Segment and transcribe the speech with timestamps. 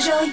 [0.00, 0.28] giờ rồi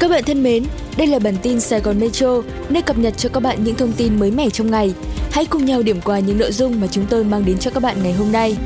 [0.00, 0.64] Các bạn thân mến,
[0.96, 3.92] đây là bản tin Sài Gòn Metro, nơi cập nhật cho các bạn những thông
[3.92, 4.94] tin mới mẻ trong ngày.
[5.30, 7.82] Hãy cùng nhau điểm qua những nội dung mà chúng tôi mang đến cho các
[7.82, 8.56] bạn ngày hôm nay.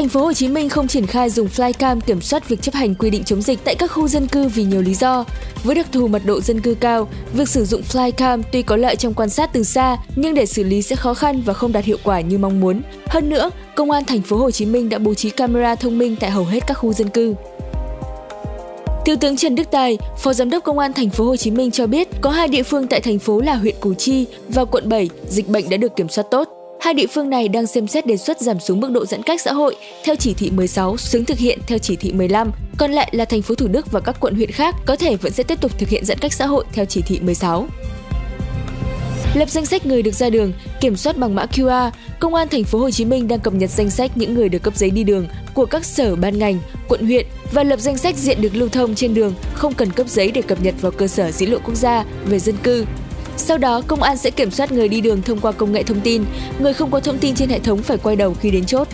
[0.00, 2.94] Thành phố Hồ Chí Minh không triển khai dùng flycam kiểm soát việc chấp hành
[2.94, 5.24] quy định chống dịch tại các khu dân cư vì nhiều lý do.
[5.64, 8.96] Với đặc thù mật độ dân cư cao, việc sử dụng flycam tuy có lợi
[8.96, 11.84] trong quan sát từ xa, nhưng để xử lý sẽ khó khăn và không đạt
[11.84, 12.82] hiệu quả như mong muốn.
[13.06, 16.16] Hơn nữa, Công an Thành phố Hồ Chí Minh đã bố trí camera thông minh
[16.20, 17.34] tại hầu hết các khu dân cư.
[19.04, 21.70] Thiếu tướng Trần Đức Tài, Phó Giám đốc Công an Thành phố Hồ Chí Minh
[21.70, 24.88] cho biết có hai địa phương tại thành phố là huyện Củ Chi và quận
[24.88, 26.59] 7 dịch bệnh đã được kiểm soát tốt.
[26.80, 29.40] Hai địa phương này đang xem xét đề xuất giảm xuống mức độ giãn cách
[29.40, 32.50] xã hội theo chỉ thị 16 xuống thực hiện theo chỉ thị 15.
[32.78, 35.32] Còn lại là thành phố Thủ Đức và các quận huyện khác có thể vẫn
[35.32, 37.66] sẽ tiếp tục thực hiện giãn cách xã hội theo chỉ thị 16.
[39.34, 42.64] Lập danh sách người được ra đường, kiểm soát bằng mã QR, Công an thành
[42.64, 45.04] phố Hồ Chí Minh đang cập nhật danh sách những người được cấp giấy đi
[45.04, 48.68] đường của các sở ban ngành, quận huyện và lập danh sách diện được lưu
[48.68, 51.60] thông trên đường không cần cấp giấy để cập nhật vào cơ sở dữ liệu
[51.64, 52.84] quốc gia về dân cư.
[53.40, 56.00] Sau đó, công an sẽ kiểm soát người đi đường thông qua công nghệ thông
[56.00, 56.24] tin.
[56.58, 58.88] Người không có thông tin trên hệ thống phải quay đầu khi đến chốt.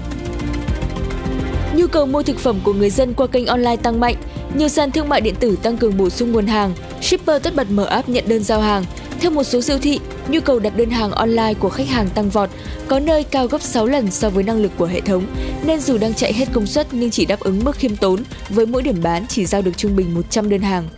[1.74, 4.14] Nhu cầu mua thực phẩm của người dân qua kênh online tăng mạnh.
[4.54, 6.72] Nhiều sàn thương mại điện tử tăng cường bổ sung nguồn hàng.
[7.02, 8.84] Shipper tất bật mở app nhận đơn giao hàng.
[9.20, 12.30] Theo một số siêu thị, nhu cầu đặt đơn hàng online của khách hàng tăng
[12.30, 12.50] vọt,
[12.88, 15.26] có nơi cao gấp 6 lần so với năng lực của hệ thống,
[15.64, 18.66] nên dù đang chạy hết công suất nhưng chỉ đáp ứng mức khiêm tốn, với
[18.66, 20.88] mỗi điểm bán chỉ giao được trung bình 100 đơn hàng.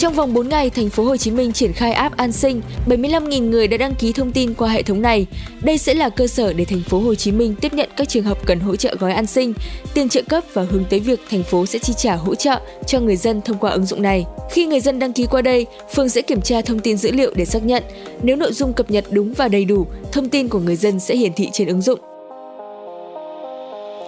[0.00, 3.50] Trong vòng 4 ngày, thành phố Hồ Chí Minh triển khai app An Sinh, 75.000
[3.50, 5.26] người đã đăng ký thông tin qua hệ thống này.
[5.62, 8.24] Đây sẽ là cơ sở để thành phố Hồ Chí Minh tiếp nhận các trường
[8.24, 9.52] hợp cần hỗ trợ gói an sinh,
[9.94, 13.00] tiền trợ cấp và hướng tới việc thành phố sẽ chi trả hỗ trợ cho
[13.00, 14.24] người dân thông qua ứng dụng này.
[14.50, 17.32] Khi người dân đăng ký qua đây, phường sẽ kiểm tra thông tin dữ liệu
[17.34, 17.82] để xác nhận.
[18.22, 21.16] Nếu nội dung cập nhật đúng và đầy đủ, thông tin của người dân sẽ
[21.16, 22.09] hiển thị trên ứng dụng.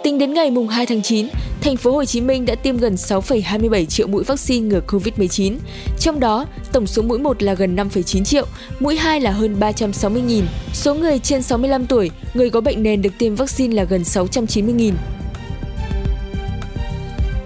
[0.02, 1.28] Tính đến ngày mùng 2 tháng 9,
[1.60, 5.56] thành phố Hồ Chí Minh đã tiêm gần 6,27 triệu mũi vaccine ngừa Covid-19.
[6.00, 8.46] Trong đó, tổng số mũi 1 là gần 5,9 triệu,
[8.80, 10.42] mũi 2 là hơn 360.000.
[10.72, 14.92] Số người trên 65 tuổi, người có bệnh nền được tiêm vaccine là gần 690.000.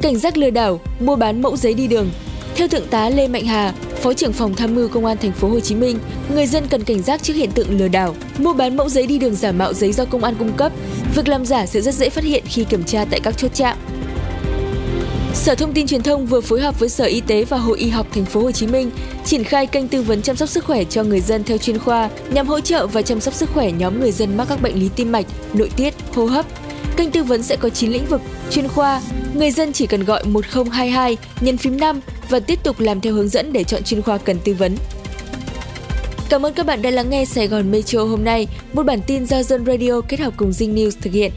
[0.03, 2.11] Cảnh giác lừa đảo, mua bán mẫu giấy đi đường.
[2.57, 3.73] Theo thượng tá Lê Mạnh Hà,
[4.03, 5.99] Phó trưởng phòng tham mưu Công an thành phố Hồ Chí Minh,
[6.35, 9.19] người dân cần cảnh giác trước hiện tượng lừa đảo, mua bán mẫu giấy đi
[9.19, 10.73] đường giả mạo giấy do công an cung cấp.
[11.15, 13.77] Việc làm giả sẽ rất dễ phát hiện khi kiểm tra tại các chốt trạm.
[15.35, 17.89] Sở Thông tin Truyền thông vừa phối hợp với Sở Y tế và Hội Y
[17.89, 18.91] học Thành phố Hồ Chí Minh
[19.25, 22.11] triển khai kênh tư vấn chăm sóc sức khỏe cho người dân theo chuyên khoa
[22.31, 24.91] nhằm hỗ trợ và chăm sóc sức khỏe nhóm người dân mắc các bệnh lý
[24.97, 26.47] tim mạch, nội tiết, hô hấp.
[26.97, 29.03] Kênh tư vấn sẽ có 9 lĩnh vực, chuyên khoa.
[29.35, 32.01] Người dân chỉ cần gọi 1022 nhân phím 5
[32.31, 34.77] và tiếp tục làm theo hướng dẫn để chọn chuyên khoa cần tư vấn.
[36.29, 39.27] Cảm ơn các bạn đã lắng nghe Sài Gòn Metro hôm nay, một bản tin
[39.27, 41.33] do Dân Radio kết hợp cùng Zing News thực hiện.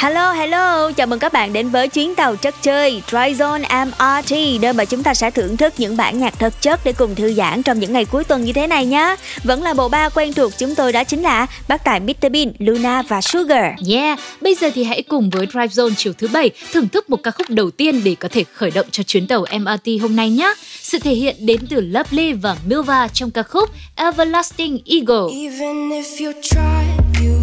[0.00, 4.72] Hello, hello, chào mừng các bạn đến với chuyến tàu chất chơi Tryzone MRT Nơi
[4.72, 7.62] mà chúng ta sẽ thưởng thức những bản nhạc thật chất để cùng thư giãn
[7.62, 10.52] trong những ngày cuối tuần như thế này nhé Vẫn là bộ ba quen thuộc
[10.58, 14.70] chúng tôi đó chính là bác tài Mr Bean, Luna và Sugar Yeah, bây giờ
[14.74, 17.70] thì hãy cùng với Drive Zone chiều thứ bảy thưởng thức một ca khúc đầu
[17.70, 20.54] tiên để có thể khởi động cho chuyến tàu MRT hôm nay nhé.
[20.82, 25.36] Sự thể hiện đến từ Lovely và Milva trong ca khúc Everlasting Eagle.
[25.42, 27.39] Even if you tried, you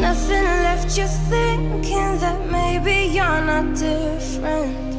[0.00, 4.95] Nothing left you thinking that maybe you're not different.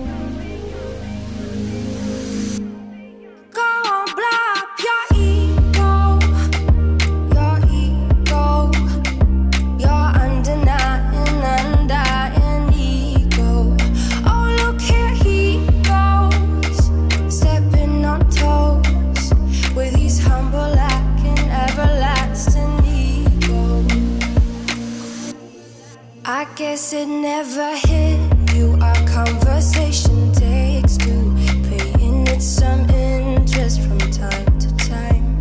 [26.58, 28.18] guess it never hit
[28.56, 28.76] you.
[28.82, 31.36] Our conversation takes two,
[31.70, 35.40] paying it some interest from time to time.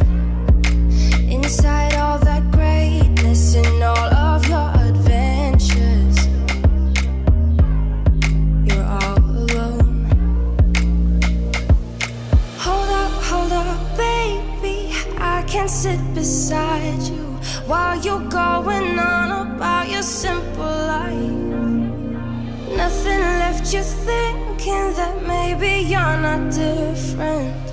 [1.31, 6.19] Inside all that greatness and all of your adventures,
[8.67, 10.05] you're all alone.
[12.59, 14.93] Hold up, hold up, baby.
[15.17, 17.06] I can't sit beside you
[17.67, 21.15] while you're going on about your simple life.
[22.77, 27.66] Nothing left you thinking that maybe you're not different.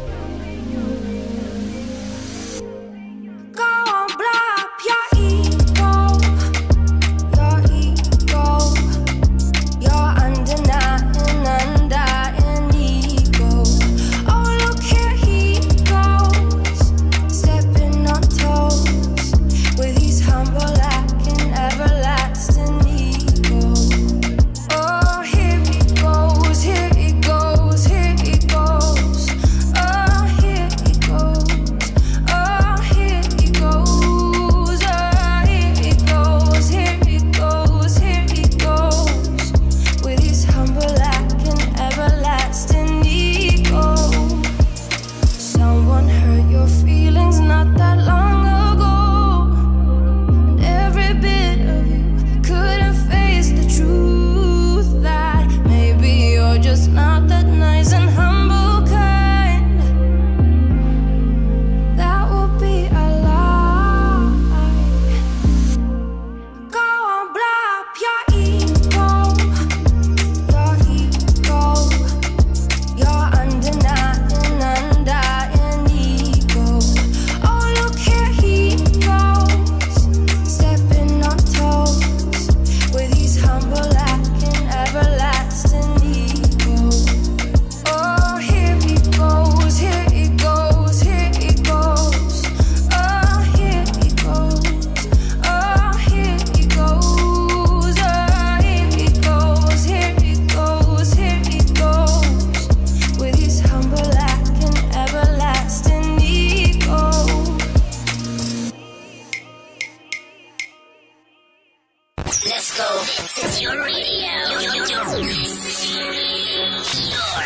[113.61, 114.31] your radio.
[114.49, 115.05] Your, your, your
[115.49, 116.83] station.
[116.83, 117.43] Zone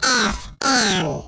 [0.00, 1.26] FM.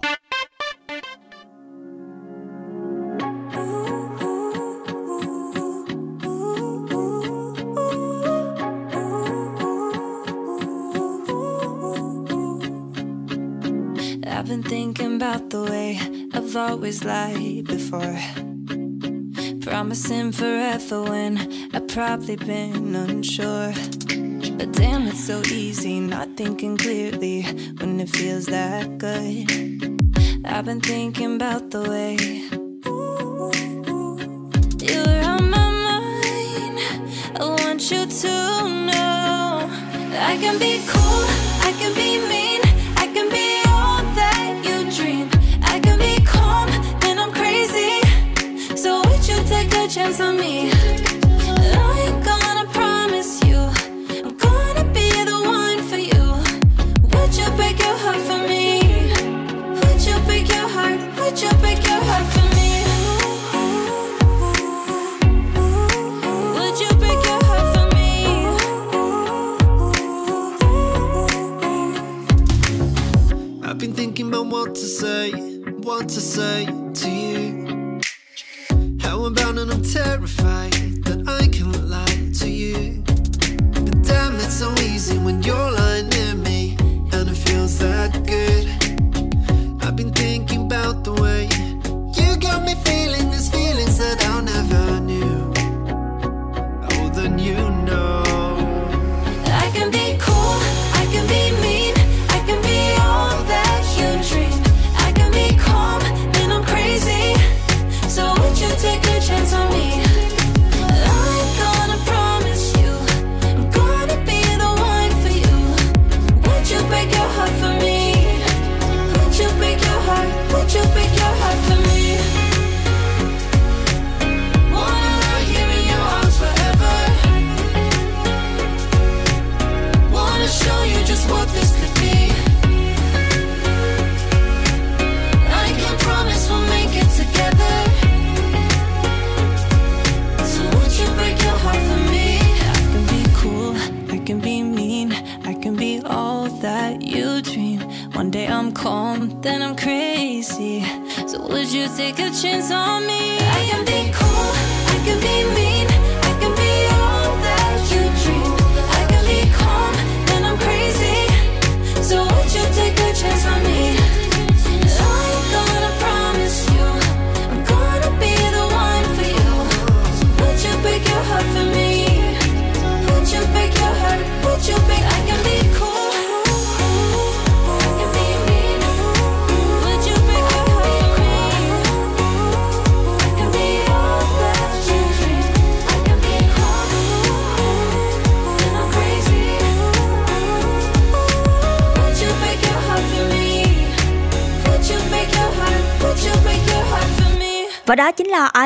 [14.26, 16.00] I've been thinking about the way
[16.34, 18.18] I've always lied before.
[19.60, 21.38] Promising forever when
[21.92, 23.70] probably been unsure.
[24.56, 27.42] But damn, it's so easy not thinking clearly
[27.78, 29.50] when it feels that good.
[30.42, 32.16] I've been thinking about the way
[34.80, 36.78] you're on my mind.
[37.38, 38.28] I want you to
[38.86, 39.68] know
[40.18, 41.01] I can be cool.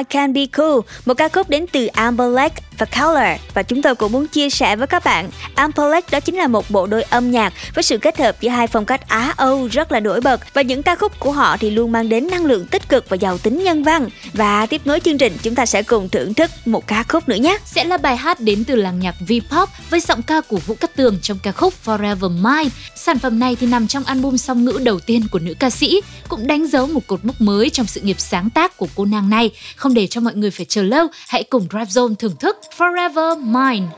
[0.00, 3.40] I Can Be Cool, một ca khúc đến từ Amber Lake và Color.
[3.54, 6.70] Và chúng tôi cũng muốn chia sẻ với các bạn, Amplex đó chính là một
[6.70, 9.92] bộ đôi âm nhạc với sự kết hợp giữa hai phong cách Á Âu rất
[9.92, 12.66] là nổi bật và những ca khúc của họ thì luôn mang đến năng lượng
[12.66, 14.08] tích cực và giàu tính nhân văn.
[14.32, 17.36] Và tiếp nối chương trình chúng ta sẽ cùng thưởng thức một ca khúc nữa
[17.36, 17.58] nhé.
[17.64, 20.96] sẽ là bài hát đến từ làng nhạc V-pop với giọng ca của Vũ Cát
[20.96, 22.70] Tường trong ca khúc Forever Mine.
[22.96, 26.00] Sản phẩm này thì nằm trong album song ngữ đầu tiên của nữ ca sĩ,
[26.28, 29.30] cũng đánh dấu một cột mốc mới trong sự nghiệp sáng tác của cô nàng
[29.30, 29.50] này.
[29.76, 33.36] Không để cho mọi người phải chờ lâu, hãy cùng Drive Zone thưởng thức Forever
[33.36, 33.88] Mine.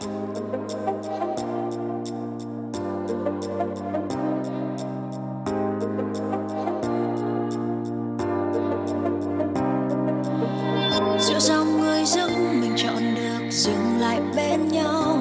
[11.21, 15.19] dịu dàng người dưng mình chọn được dừng lại bên nhau.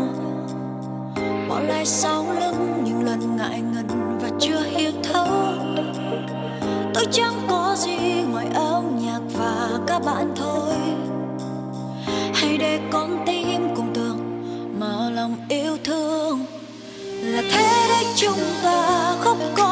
[1.49, 3.87] Bỏ lại sau lưng những lần ngại ngần
[4.21, 5.27] và chưa hiểu thấu.
[6.93, 7.97] Tôi chẳng có gì
[8.31, 10.73] ngoài âm nhạc và các bạn thôi.
[12.33, 13.36] Hãy để con tim
[17.51, 19.66] thế đấy chúng ta khóc có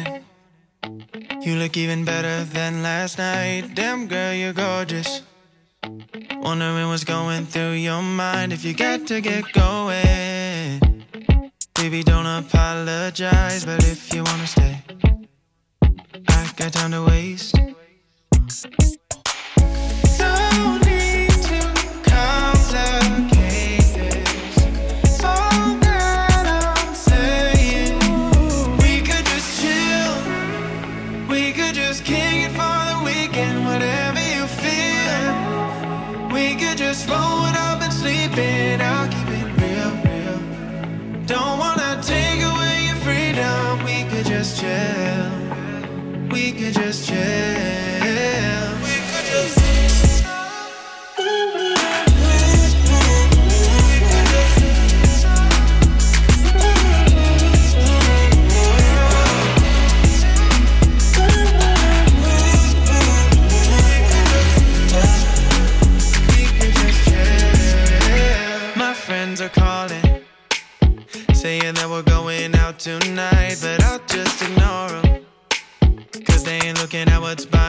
[0.00, 0.24] morning,
[1.42, 3.74] you look even better than last night.
[3.74, 5.22] Damn girl, you're gorgeous.
[6.36, 10.80] Wondering what's going through your mind if you got to get going.
[11.74, 14.82] Baby, don't apologize, but if you wanna stay,
[16.28, 17.56] I got time to waste.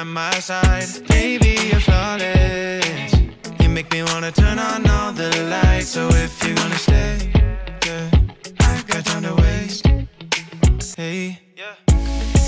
[0.02, 1.08] By my side.
[1.08, 3.14] Baby, you're flawless.
[3.60, 5.90] You make me wanna turn on all the lights.
[5.90, 7.32] So if you're gonna stay,
[7.86, 8.10] yeah,
[8.62, 9.86] I got time to waste.
[10.98, 12.41] Hey, yeah.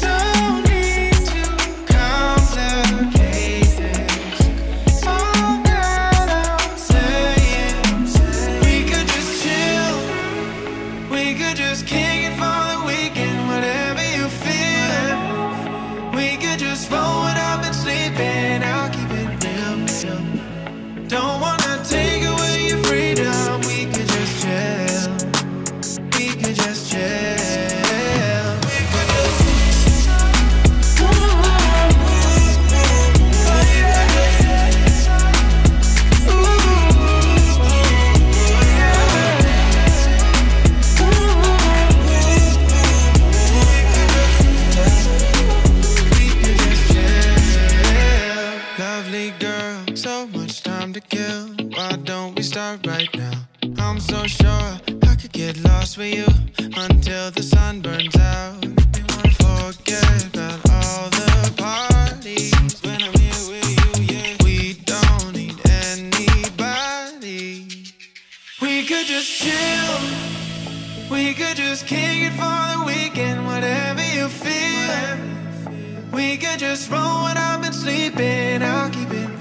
[52.85, 53.31] Right now?
[53.77, 56.25] I'm so sure I could get lost with you
[56.75, 58.65] until the sun burns out.
[59.37, 64.15] Forget about all the parties when I'm here with you.
[64.15, 65.55] Yeah, we don't need
[65.85, 67.67] anybody.
[68.61, 69.99] We could just chill.
[71.11, 75.17] We could just kick it for the weekend, whatever you feel.
[76.11, 78.63] We could just roll it up and sleep in.
[78.63, 79.32] I'll keep it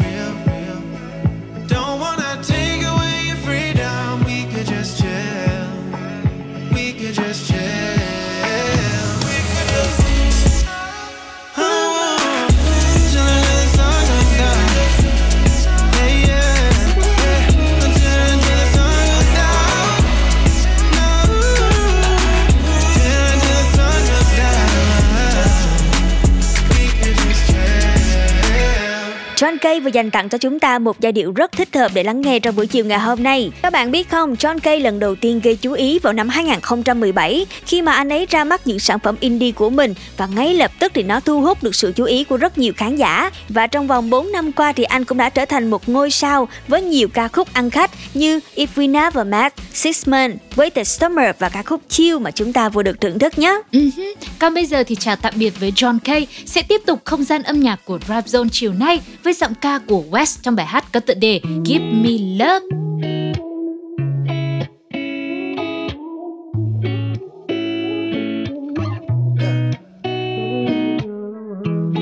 [29.43, 32.03] John Kay vừa dành tặng cho chúng ta một giai điệu rất thích hợp để
[32.03, 33.51] lắng nghe trong buổi chiều ngày hôm nay.
[33.63, 37.47] Các bạn biết không, John Kay lần đầu tiên gây chú ý vào năm 2017
[37.67, 40.71] khi mà anh ấy ra mắt những sản phẩm indie của mình và ngay lập
[40.79, 43.31] tức thì nó thu hút được sự chú ý của rất nhiều khán giả.
[43.49, 46.49] Và trong vòng 4 năm qua thì anh cũng đã trở thành một ngôi sao
[46.69, 50.85] với nhiều ca khúc ăn khách như If We Never Met, Six Men, Wait the
[50.85, 53.61] Summer và ca khúc Chill mà chúng ta vừa được thưởng thức nhé.
[53.73, 54.15] Uh-huh.
[54.39, 57.43] Còn bây giờ thì chào tạm biệt với John Kay sẽ tiếp tục không gian
[57.43, 60.67] âm nhạc của Rap Zone chiều nay với với giọng ca của West trong bài
[60.67, 62.67] hát có tựa đề Give Me Love.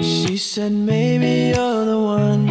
[0.03, 2.47] She said, maybe you're the one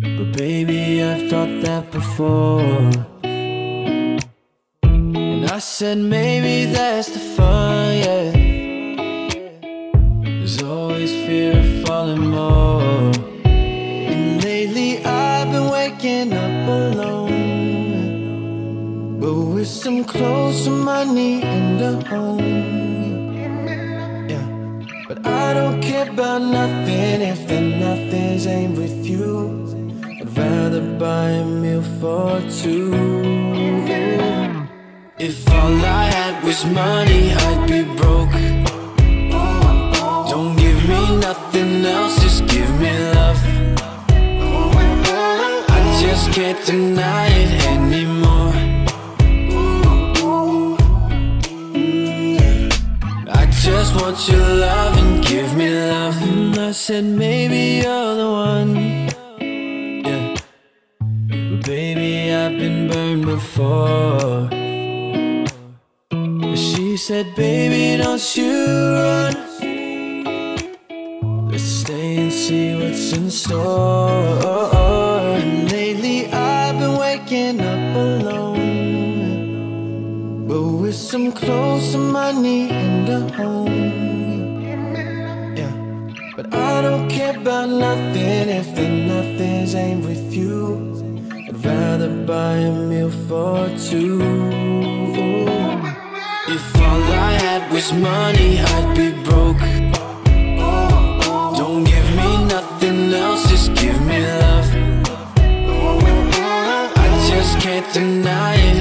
[0.00, 2.90] But baby, I've thought that before
[4.82, 7.29] And I said, maybe that's the
[20.12, 22.38] with to some money and a home
[24.28, 24.46] yeah.
[25.08, 29.66] But I don't care about nothing if the nothing's ain't with you.
[30.04, 32.92] I'd rather buy a meal for two.
[35.18, 38.38] If all I had was money, I'd be broke.
[40.30, 43.38] Don't give me nothing else, just give me love.
[45.76, 47.59] I just can't deny it
[54.10, 56.20] want your love and give me love.
[56.22, 58.74] And I said maybe you're the one.
[60.04, 60.36] Yeah.
[61.28, 64.48] But baby, I've been burned before.
[66.56, 68.52] She said, baby, don't you
[68.98, 69.34] run.
[71.50, 74.59] Let's stay and see what's in store.
[81.10, 84.60] Some clothes, some money, and a home.
[85.56, 85.72] Yeah.
[86.36, 91.26] But I don't care about nothing if the nothing's ain't with you.
[91.48, 94.20] I'd rather buy a meal for two.
[96.46, 99.66] If all I had was money, I'd be broke.
[101.56, 104.68] Don't give me nothing else, just give me love.
[107.04, 108.79] I just can't deny it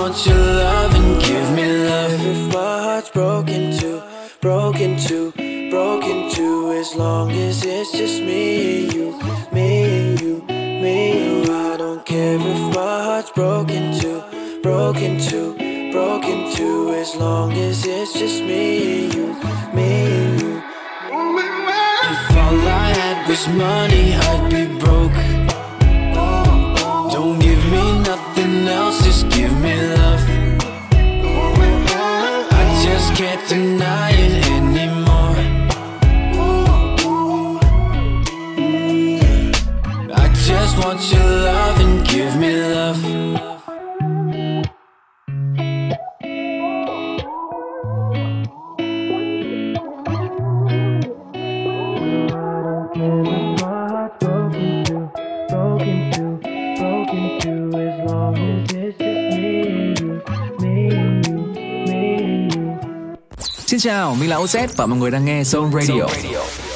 [0.00, 2.12] want your love and give me love.
[2.32, 4.02] If my heart's broken too,
[4.40, 5.32] broken too,
[5.70, 9.08] broken too, as long as it's just me and you,
[9.52, 9.68] me
[10.00, 11.54] and you, me and you.
[11.54, 14.22] I don't care if my heart's broken too,
[14.62, 15.48] broken too,
[15.92, 19.26] broken too, as long as it's just me and you,
[19.74, 20.62] me and you.
[22.12, 25.39] If all I had was money, I'd be broke.
[41.00, 42.96] Just want your love and give me love.
[63.66, 66.06] Xin chào, mình là OZ và mọi người đang nghe Zone Radio.
[66.22, 66.69] Vì em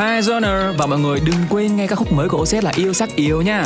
[0.00, 2.92] Hi Zoner và mọi người đừng quên nghe các khúc mới của OZ là Yêu
[2.92, 3.64] Sắc Yêu nha.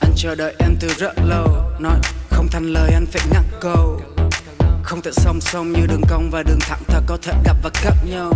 [0.00, 1.96] Anh chờ đợi em từ rất lâu, Nói
[2.42, 4.00] không thành lời anh phải ngắt câu.
[4.82, 7.70] Không thể song song như đường cong và đường thẳng ta có thể gặp và
[7.82, 8.32] cắt nhau.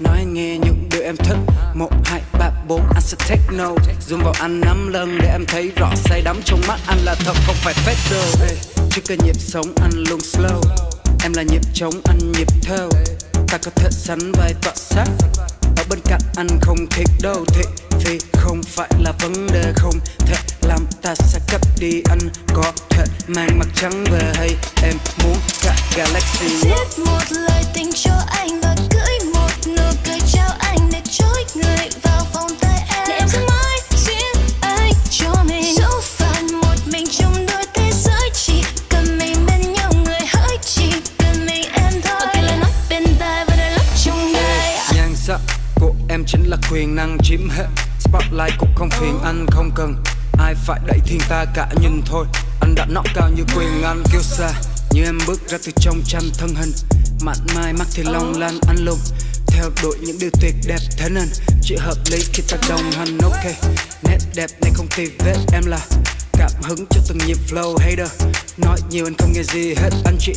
[0.00, 1.36] Nói anh nghe những điều em thích.
[1.74, 3.94] Một, hai, ba, bốn anh sẽ take note.
[4.08, 7.14] Zoom vào anh năm lần để em thấy rõ say đắm trong mắt anh là
[7.14, 8.24] thật không phải fake đâu.
[8.40, 8.56] Hey,
[8.90, 10.60] Trước cái nhịp sống anh luôn slow.
[11.22, 12.88] Em là nhịp trống anh nhịp theo.
[13.48, 15.06] Ta có thể sánh vai tọa sát
[15.90, 17.62] bên cạnh anh không thiệt đâu thị
[18.04, 22.18] vì không phải là vấn đề không thể làm ta sẽ cấp đi anh.
[22.54, 24.48] Có thể mang mặt trắng về hay
[24.82, 26.46] em muốn cả galaxy.
[26.62, 29.19] Viết một lời tình cho anh và cưỡi
[46.10, 47.66] em chính là quyền năng chiếm hết.
[47.98, 50.02] Spotlight cũng không phiền anh, không cần.
[50.38, 52.26] Ai phải đẩy thiên ta cả nhìn thôi.
[52.60, 54.52] Anh đã nóc cao như quyền anh kêu xa
[54.90, 56.72] như em bước ra từ trong tranh thân hình.
[57.20, 58.98] Mặn mai mắt thì long lanh anh lùng.
[59.46, 61.28] Theo đuổi những điều tuyệt đẹp thế nên.
[61.62, 63.44] Chỉ hợp lý khi ta đồng hành, ok.
[64.02, 65.78] Nét đẹp này không tì vết, em là
[66.32, 68.10] cảm hứng cho từng nhịp flow hater.
[68.56, 70.32] Nói nhiều anh không nghe gì hết, anh chỉ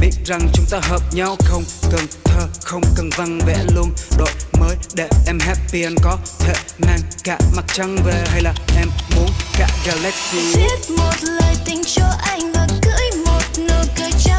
[0.00, 3.90] biết rằng chúng ta hợp nhau không cần thơ, không cần văn vẽ luôn.
[4.18, 4.28] Đổi
[4.60, 8.24] mới để em happy anh có thể mang cả mặt trăng về.
[8.26, 10.54] Hay là em muốn cả galaxy?
[10.56, 14.35] Viết một lời tình cho anh và gửi một nụ cười trao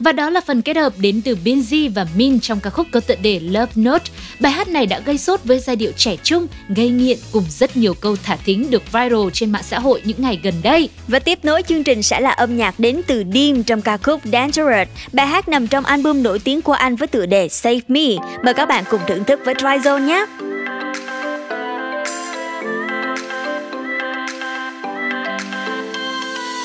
[0.00, 3.00] Và đó là phần kết hợp đến từ Binz và Min trong ca khúc có
[3.00, 4.04] tựa đề Love Note.
[4.40, 7.76] Bài hát này đã gây sốt với giai điệu trẻ trung, gây nghiện cùng rất
[7.76, 10.88] nhiều câu thả thính được viral trên mạng xã hội những ngày gần đây.
[11.08, 14.20] Và tiếp nối chương trình sẽ là âm nhạc đến từ Dim trong ca khúc
[14.32, 14.88] Dangerous.
[15.12, 18.06] Bài hát nằm trong album nổi tiếng của anh với tựa đề Save Me.
[18.44, 20.26] Mời các bạn cùng thưởng thức với Tryzone nhé.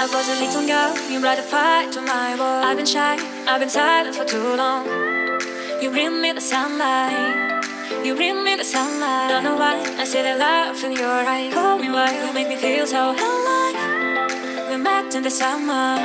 [0.05, 2.63] I was a little girl, you brought a fight to my world.
[2.63, 4.85] I've been shy, I've been silent for too long.
[5.81, 7.65] You bring me the sunlight,
[8.05, 9.29] you bring me the sunlight.
[9.29, 11.51] Don't know why, I see the love in your eyes.
[11.51, 14.69] Call me why, you make me feel so alive.
[14.69, 15.97] We met in the summer,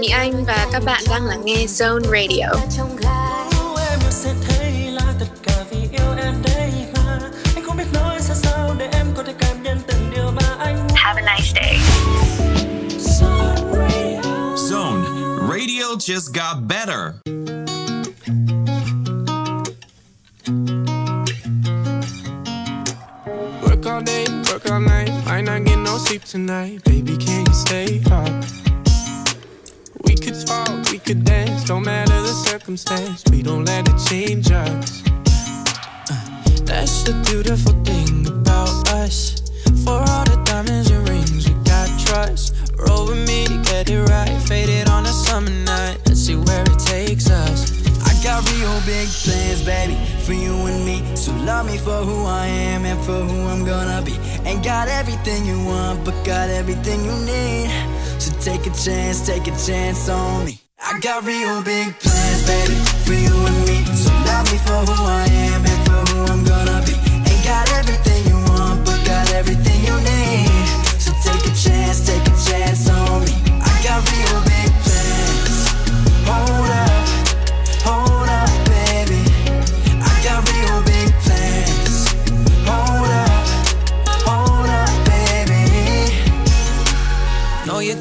[0.00, 2.46] Mỹ Anh và các bạn đang lắng nghe Zone Radio.
[3.90, 7.18] em sẽ thấy là tất cả vì yêu em đây mà
[7.54, 10.56] anh không biết nói ra sao để em có thể cảm nhận từng điều mà
[10.58, 11.78] anh muốn Have a nice day.
[14.56, 15.02] Zone
[15.48, 16.56] Radio just got
[57.26, 57.70] need.
[58.18, 60.60] So take a chance, take a chance on me.
[60.78, 63.84] I got real big plans, baby, for you and me.
[63.94, 66.94] So love me for who I am and for who I'm gonna be.
[67.30, 70.48] Ain't got everything you want, but got everything you need.
[71.04, 73.34] So take a chance, take a chance on me.
[73.60, 74.55] I got real big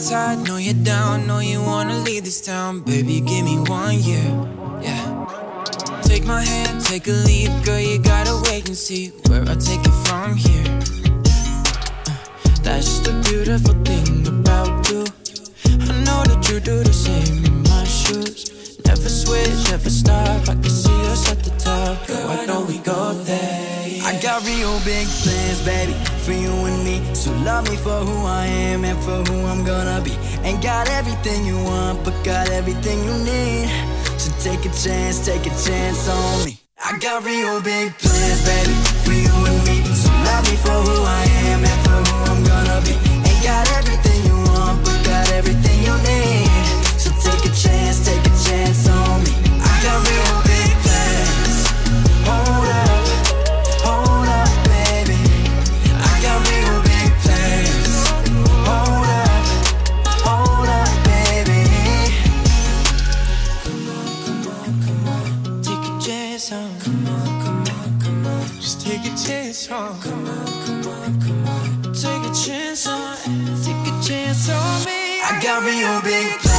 [0.10, 2.82] tired, know you're down, know you wanna leave this town.
[2.82, 4.28] Baby, give me one year,
[4.82, 5.06] yeah.
[6.04, 9.82] Take my hand, take a leap, girl, you gotta wait and see where I take
[9.82, 10.80] it from here.
[12.06, 12.16] Uh,
[12.62, 15.06] That's the beautiful thing about you.
[15.90, 18.65] I know that you do the same in my shoes.
[19.06, 20.50] Never switch, never stop.
[20.50, 22.08] I can see us at the top.
[22.08, 24.02] Girl, don't we go there?
[24.02, 25.94] I got real big plans, baby,
[26.26, 27.14] for you and me.
[27.14, 30.18] So love me for who I am and for who I'm gonna be.
[30.42, 33.70] Ain't got everything you want, but got everything you need.
[34.18, 36.58] So take a chance, take a chance on me.
[36.84, 38.74] I got real big plans, baby,
[39.06, 39.86] for you and me.
[39.94, 42.98] So love me for who I am and for who I'm gonna be.
[43.30, 46.35] Ain't got everything you want, but got everything you need.
[69.68, 73.18] Chance Come on, come on, come on Take a chance on
[73.64, 75.22] Take a chance on me.
[75.22, 76.55] I got real big plans,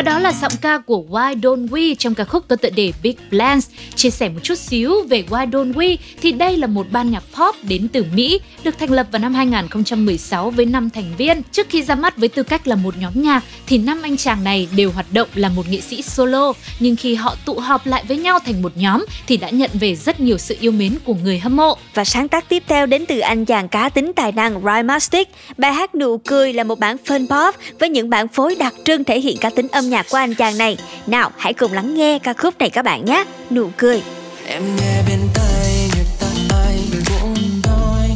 [0.00, 2.92] Và đó là giọng ca của Why Don't We trong ca khúc có tựa đề
[3.02, 3.68] Big Plans.
[3.94, 7.22] Chia sẻ một chút xíu về Why Don't We thì đây là một ban nhạc
[7.38, 11.42] pop đến từ Mỹ, được thành lập vào năm 2016 với 5 thành viên.
[11.52, 14.44] Trước khi ra mắt với tư cách là một nhóm nhạc thì năm anh chàng
[14.44, 18.04] này đều hoạt động là một nghệ sĩ solo, nhưng khi họ tụ họp lại
[18.08, 21.14] với nhau thành một nhóm thì đã nhận về rất nhiều sự yêu mến của
[21.14, 21.76] người hâm mộ.
[21.94, 25.28] Và sáng tác tiếp theo đến từ anh chàng cá tính tài năng Rhymastic.
[25.56, 29.04] Bài hát Nụ Cười là một bản fun pop với những bản phối đặc trưng
[29.04, 30.76] thể hiện cá tính âm nhạc của anh chàng này.
[31.06, 33.24] Nào, hãy cùng lắng nghe ca khúc này các bạn nhé.
[33.50, 34.02] Nụ Cười.
[34.46, 36.26] Em nghe bên tai như ta
[36.56, 37.34] ai cũng
[37.66, 38.08] nói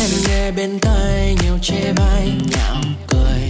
[0.00, 3.42] Em nghe bên tai nhiều chê bai nhạo cười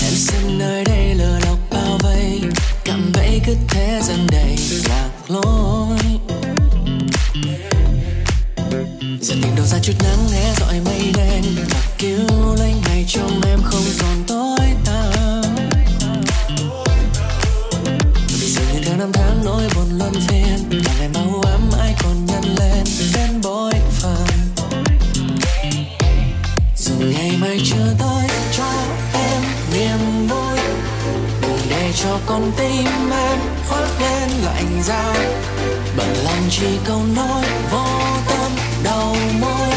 [0.00, 2.40] Em xem nơi đây lừa đọc bao vây
[2.84, 4.56] cảm bẫy cứ thế dần đầy
[4.88, 5.98] lạc lối
[9.20, 13.40] Dần tìm đâu ra chút nắng né dọi mây đen Và cứu lấy ngày trong
[13.46, 15.15] em không còn tối tăm
[19.46, 20.82] nỗi buồn luân phiên.
[20.84, 22.84] Làm em bao ấm, ai còn nhân lên.
[23.14, 24.26] Đến bội phần
[26.76, 28.70] dù ngày mai chưa tới, cho
[29.12, 30.58] em niềm vui.
[31.42, 35.14] Đừng để cho con tim em khoác lên lạnh giá.
[35.96, 37.86] Bận lòng chỉ câu nói vô
[38.28, 38.52] tâm
[38.84, 39.70] đầu môi.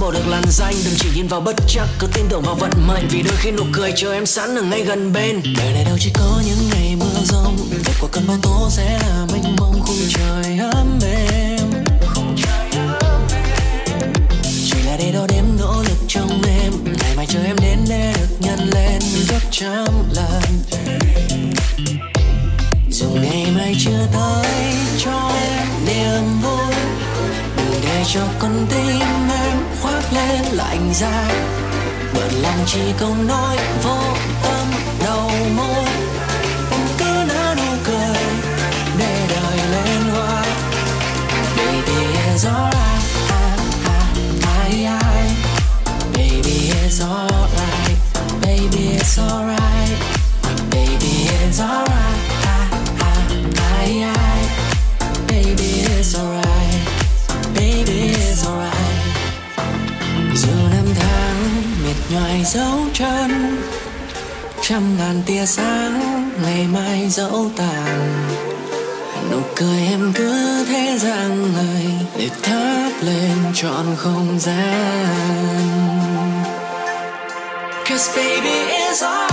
[0.00, 1.86] Bỏ được làn danh, Đừng chỉ nhìn vào bất chắc.
[1.98, 4.62] Cứ tin tưởng vào vận mệnh, Vì đôi khi nụ cười chờ em sẵn ở
[4.62, 5.42] ngay gần bên.
[5.58, 8.98] Đời này đâu chỉ có những ngày mưa rông kết quả cơn bão tố sẽ
[8.98, 11.70] là mênh mông khung trời ấm êm.
[14.42, 18.14] Chỉ là để đo đếm nỗ lực trong em Ngày mai chờ em đến để
[18.18, 20.42] được nhân lên gấp trăm lần.
[22.90, 26.74] Dù ngày mai chưa tới cho em niềm vui,
[27.56, 29.17] Đừng để cho con tim
[30.58, 31.28] lạnh ra,
[32.14, 33.98] Bận lòng chỉ câu nói vô
[34.42, 34.66] tâm
[35.04, 35.84] đầu môi.
[36.70, 38.16] Em cứ nở nụ cười
[38.98, 40.44] để đời lên hoa.
[41.56, 43.02] Baby it's alright
[44.60, 45.34] I, I,
[46.14, 47.27] baby it's alright,
[62.58, 63.56] dấu chân.
[64.62, 68.26] Trăm ngàn tia sáng ngày mai dẫu tàn.
[69.30, 71.86] Nụ cười em cứ thế rằng lời
[72.18, 75.06] để thắp lên trọn không gian.
[77.84, 79.27] Cause baby is all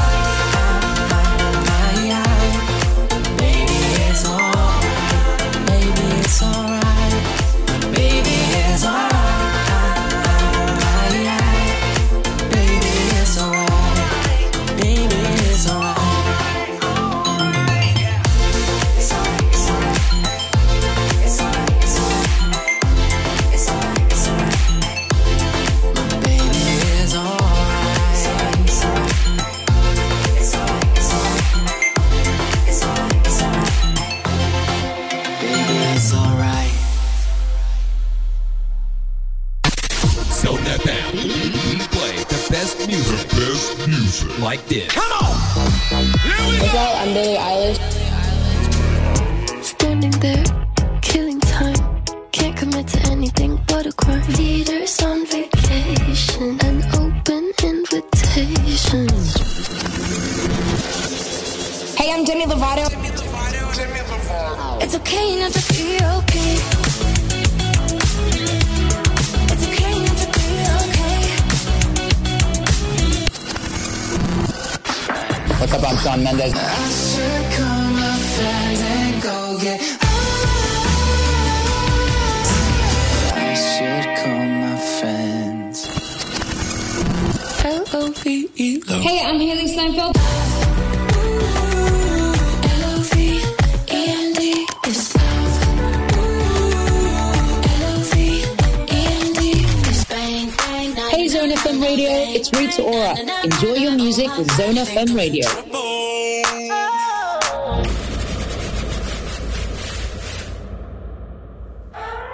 [102.67, 103.43] It's Rita Ora.
[103.43, 105.45] Enjoy your music with Zone FM Radio.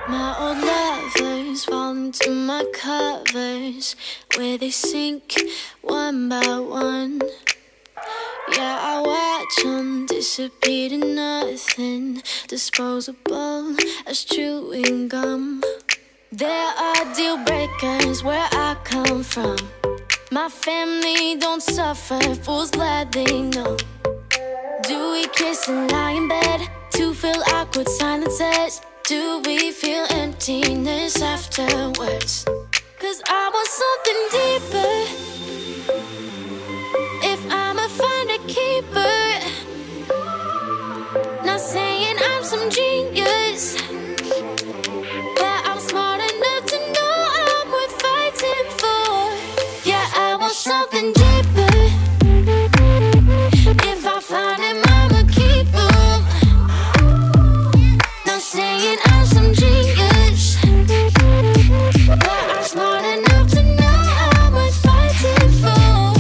[0.08, 3.98] My old lovers fall into my covers
[4.38, 5.36] where they sink
[5.82, 7.20] one by one.
[8.56, 13.76] Yeah, I watch them disappear to nothing, disposable
[14.08, 15.62] as chewing gum.
[16.32, 19.58] There are deal breakers where I come from.
[20.34, 23.76] My family don't suffer, fools glad they know.
[24.84, 28.80] Do we kiss and lie in bed to fill awkward silences?
[29.04, 32.46] Do we feel emptiness afterwards?
[32.98, 34.94] Cause I want something deeper.
[37.34, 39.18] If I'ma find a keeper,
[41.44, 43.76] not saying I'm some genius,
[50.62, 51.74] something deeper.
[53.90, 54.62] If I find
[54.96, 55.66] I'ma keep.
[58.28, 60.58] Not saying I'm some genius,
[62.06, 64.02] but I'm smart enough to know
[64.38, 66.14] I'm fighting for.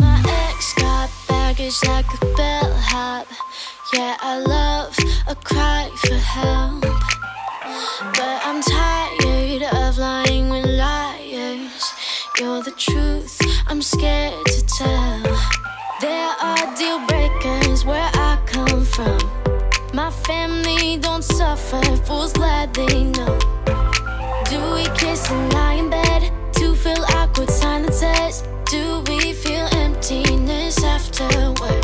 [0.00, 3.26] My ex got baggage like a bellhop.
[3.92, 6.82] Yeah, I love a cry for help.
[8.14, 8.85] But I'm tired
[12.76, 15.22] truth, I'm scared to tell.
[16.00, 19.18] There are deal breakers where I come from.
[19.94, 23.38] My family don't suffer, fools glad they know.
[24.50, 28.42] Do we kiss and lie in bed to fill awkward silences?
[28.66, 31.75] Do we feel emptiness afterwards?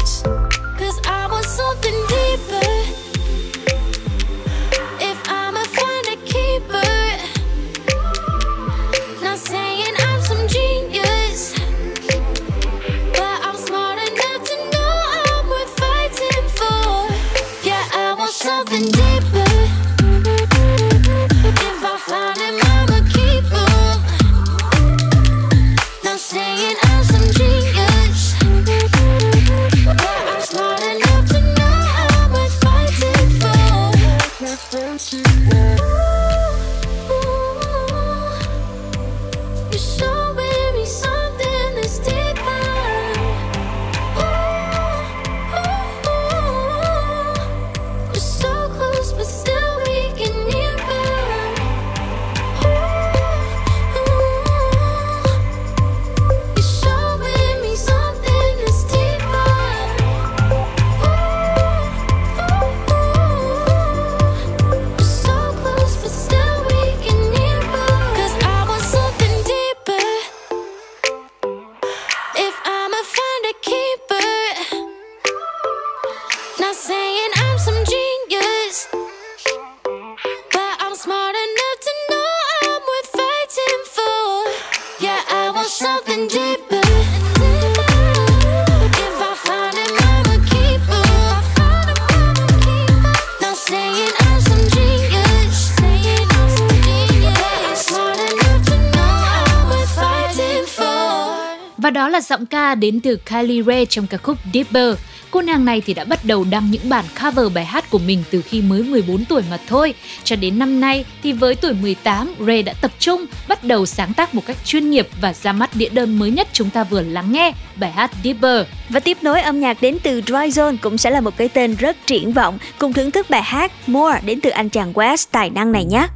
[102.74, 104.98] đến từ Kylie Rae trong ca khúc Deeper.
[105.30, 108.24] Cô nàng này thì đã bắt đầu đăng những bản cover bài hát của mình
[108.30, 109.94] từ khi mới 14 tuổi mà thôi.
[110.24, 114.14] Cho đến năm nay thì với tuổi 18, Rae đã tập trung bắt đầu sáng
[114.14, 117.02] tác một cách chuyên nghiệp và ra mắt đĩa đơn mới nhất chúng ta vừa
[117.02, 118.66] lắng nghe, bài hát Deeper.
[118.88, 121.74] Và tiếp nối âm nhạc đến từ Dry Zone cũng sẽ là một cái tên
[121.74, 125.50] rất triển vọng cùng thưởng thức bài hát More đến từ anh chàng West tài
[125.50, 126.06] năng này nhé.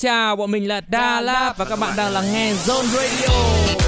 [0.00, 3.79] chào, bọn mình là Da La và các bạn đang lắng nghe Zone Radio.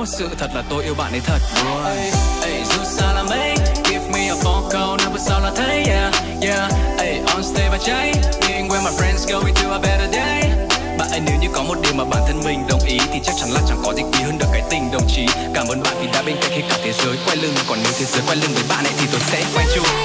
[0.00, 1.38] Một sự thật là tôi yêu bạn ấy thật.
[1.64, 1.84] Luôn
[2.42, 3.54] Ey, dù xa là mấy?
[3.84, 6.72] Give me a phone call năm phút sau là thấy yeah yeah.
[6.98, 10.42] Ey, on stage và cháy meeting with my friends going to a better day.
[10.98, 13.32] Bạn ấy nếu như có một điều mà bản thân mình đồng ý thì chắc
[13.40, 15.26] chắn là chẳng có gì quý hơn được cái tình đồng chí.
[15.54, 17.92] Cảm ơn bạn vì đã bên cạnh khi cả thế giới quay lưng còn nếu
[17.98, 19.99] thế giới quay lưng với bạn ấy thì tôi sẽ quay chung.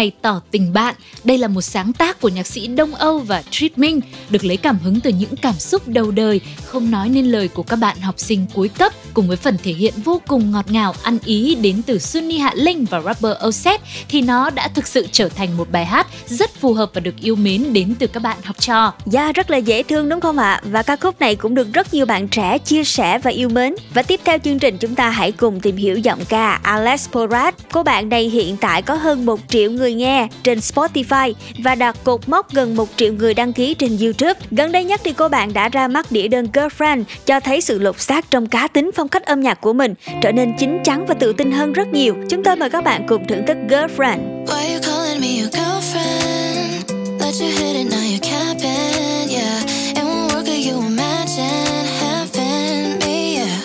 [0.00, 0.94] Ngày tỏ tình bạn.
[1.24, 4.56] Đây là một sáng tác của nhạc sĩ Đông Âu và Trip Minh, được lấy
[4.56, 8.00] cảm hứng từ những cảm xúc đầu đời, không nói nên lời của các bạn
[8.00, 11.54] học sinh cuối cấp, cùng với phần thể hiện vô cùng ngọt ngào, ăn ý
[11.54, 15.56] đến từ Sunny Hạ Linh và rapper Oset, thì nó đã thực sự trở thành
[15.56, 18.56] một bài hát rất phù hợp và được yêu mến đến từ các bạn học
[18.60, 18.92] trò.
[19.12, 20.60] Yeah, rất là dễ thương đúng không ạ?
[20.64, 23.74] Và ca khúc này cũng được rất nhiều bạn trẻ chia sẻ và yêu mến.
[23.94, 27.54] Và tiếp theo chương trình chúng ta hãy cùng tìm hiểu giọng ca Alex Porat.
[27.72, 31.96] Cô bạn này hiện tại có hơn 1 triệu người nghe trên Spotify và đạt
[32.04, 34.40] cột mốc gần 1 triệu người đăng ký trên YouTube.
[34.50, 37.78] Gần đây nhất thì cô bạn đã ra mắt đĩa đơn Girlfriend cho thấy sự
[37.78, 41.06] lột xác trong cá tính phong cách âm nhạc của mình, trở nên chín chắn
[41.06, 42.14] và tự tin hơn rất nhiều.
[42.30, 44.46] Chúng tôi mời các bạn cùng thưởng thức Girlfriend.
[44.46, 46.80] Why you calling me your girlfriend?
[47.20, 49.64] Let you hit it, now you're capping, yeah.
[49.96, 53.60] It won't work, or you imagine having me, yeah.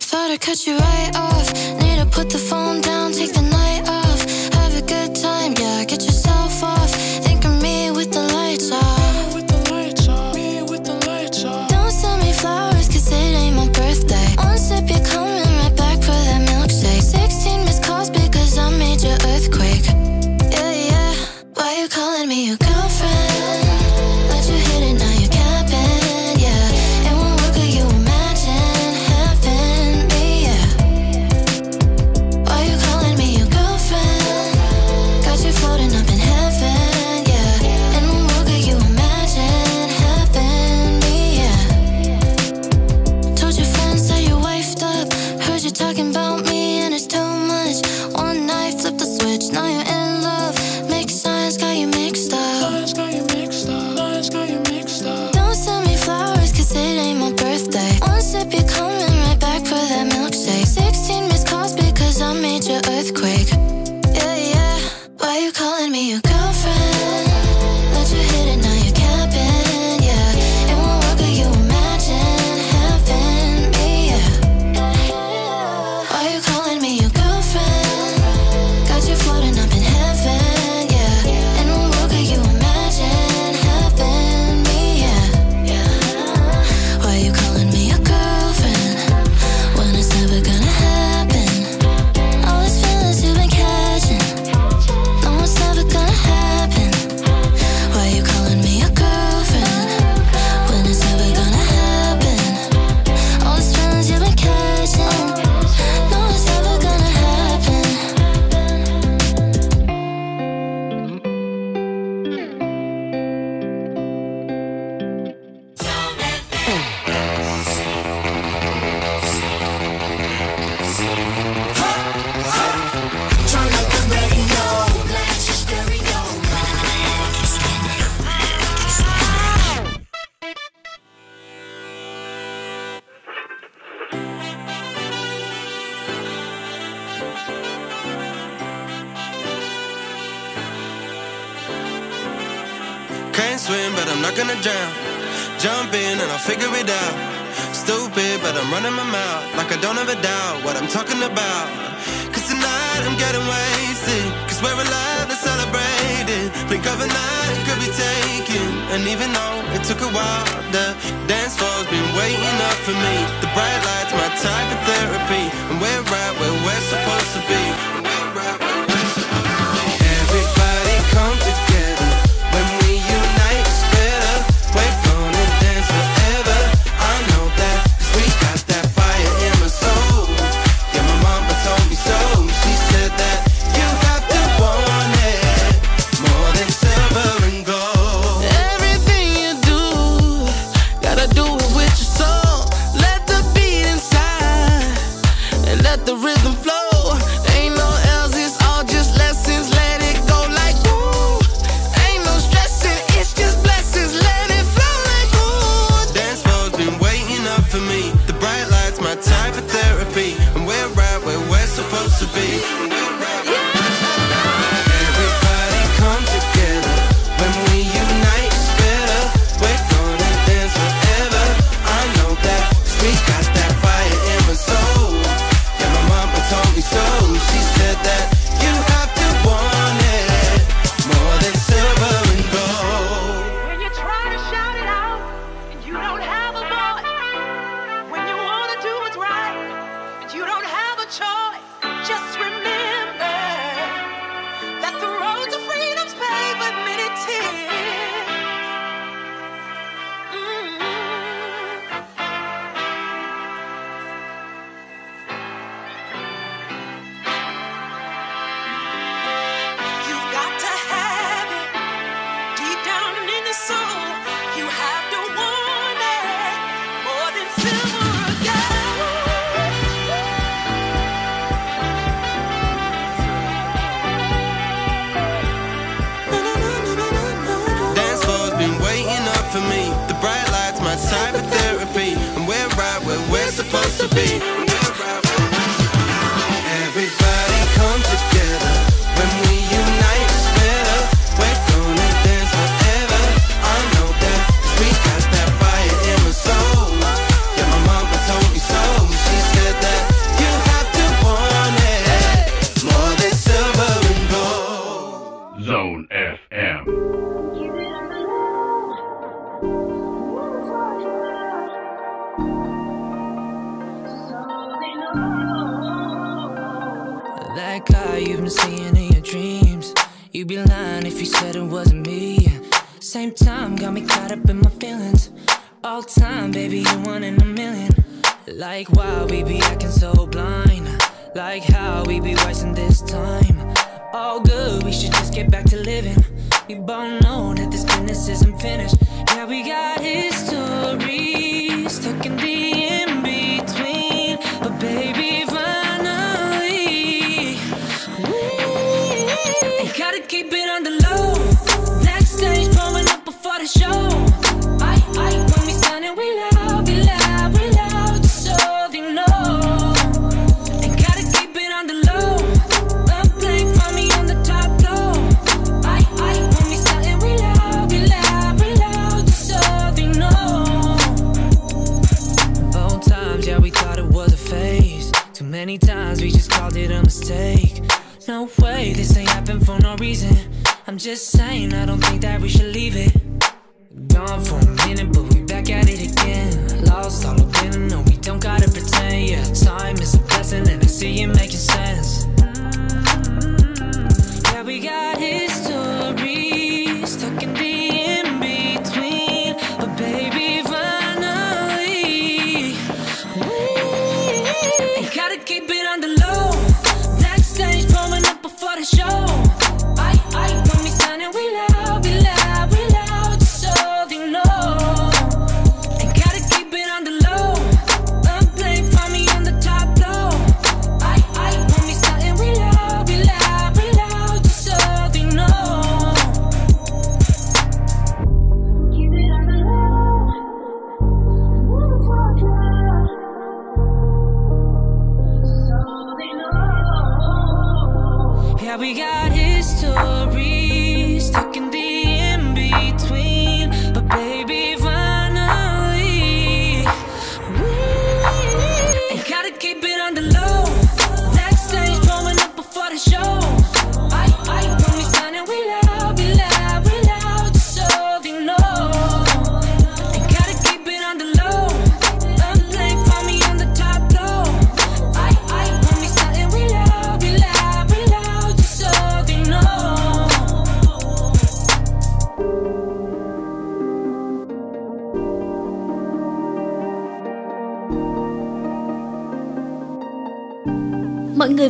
[0.00, 1.52] Thought I cut you right off.
[1.80, 2.38] Need to put the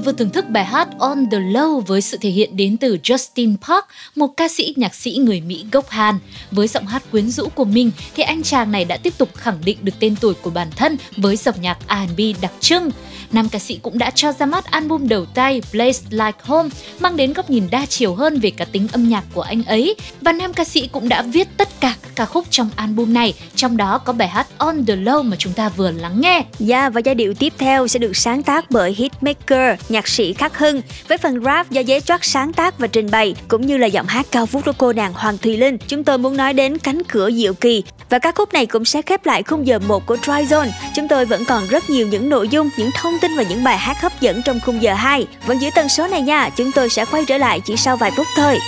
[0.06, 3.56] vừa thưởng thức bài hát On the Low với sự thể hiện đến từ Justin
[3.56, 3.84] Park,
[4.14, 6.18] một ca sĩ nhạc sĩ người Mỹ gốc Hàn.
[6.50, 9.58] Với giọng hát quyến rũ của mình thì anh chàng này đã tiếp tục khẳng
[9.64, 12.90] định được tên tuổi của bản thân với dòng nhạc R&B đặc trưng.
[13.32, 16.68] Nam ca sĩ cũng đã cho ra mắt album đầu tay Place Like Home,
[17.00, 19.94] mang đến góc nhìn đa chiều hơn về cá tính âm nhạc của anh ấy.
[20.20, 23.34] Và nam ca sĩ cũng đã viết tất cả các ca khúc trong album này,
[23.54, 26.44] trong đó có bài hát On the Low mà chúng ta vừa lắng nghe.
[26.68, 30.58] Yeah, và giai điệu tiếp theo sẽ được sáng tác bởi hitmaker nhạc sĩ Khắc
[30.58, 33.86] Hưng với phần rap do Giấy Trót sáng tác và trình bày cũng như là
[33.86, 35.78] giọng hát cao vút của cô nàng Hoàng Thùy Linh.
[35.88, 39.02] Chúng tôi muốn nói đến cánh cửa diệu kỳ và ca khúc này cũng sẽ
[39.02, 40.70] khép lại khung giờ 1 của Dry Zone.
[40.94, 43.64] Chúng tôi vẫn còn rất nhiều những nội dung, những thông thông tin và những
[43.64, 45.26] bài hát hấp dẫn trong khung giờ 2.
[45.46, 48.10] Vẫn giữ tần số này nha, chúng tôi sẽ quay trở lại chỉ sau vài
[48.16, 48.58] phút thôi.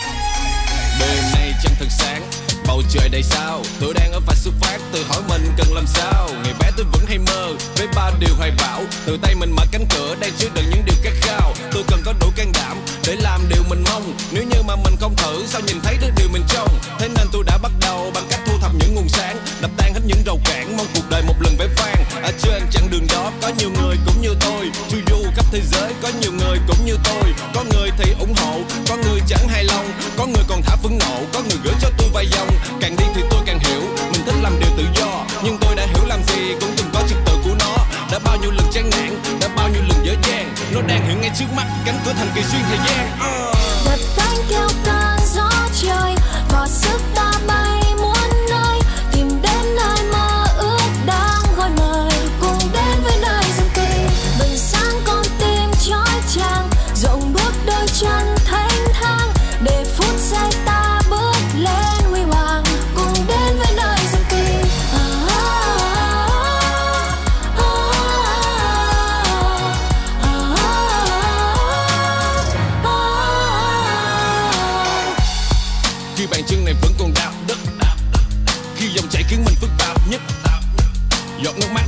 [1.01, 2.23] Đêm nay trăng thật sáng
[2.67, 3.63] Bầu trời đầy sao.
[3.81, 6.29] Tôi đang ở vạch xuất phát Tự hỏi mình cần làm sao.
[6.45, 8.83] Ngày bé tôi vẫn hay mơ Với ba điều hoài bão.
[9.07, 11.53] Từ tay mình mở cánh cửa Đang chứa đựng những điều khát khao.
[11.73, 12.77] Tôi cần có đủ can đảm
[13.07, 14.15] Để làm điều mình mong.
[14.33, 16.69] Nếu như mà mình không thử Sao nhìn thấy được điều mình trông?
[16.99, 19.95] Thế nên tôi đã bắt đầu Bằng cách thu thập những nguồn sáng Đập tan
[19.95, 20.87] hết những rầu cản Mong
[26.69, 27.35] cũng như tôi.
[27.55, 29.87] Có người thì ủng hộ, Có người chẳng hài lòng.
[30.17, 32.49] Có người còn thả phẫn nộ, Có người gửi cho tôi vài dòng.
[32.81, 33.81] Càng đi thì tôi càng hiểu,
[34.13, 35.25] Mình thích làm điều tự do.
[35.45, 37.77] Nhưng tôi đã hiểu làm gì Cũng từng có trật tự của nó.
[38.13, 40.55] Đã bao nhiêu lần chán nản, Đã bao nhiêu lần dở dang.
[40.73, 43.19] Nó đang hiện ngay trước mắt, Cánh cửa thành kỳ xuyên thời gian.
[43.21, 43.53] Ờ.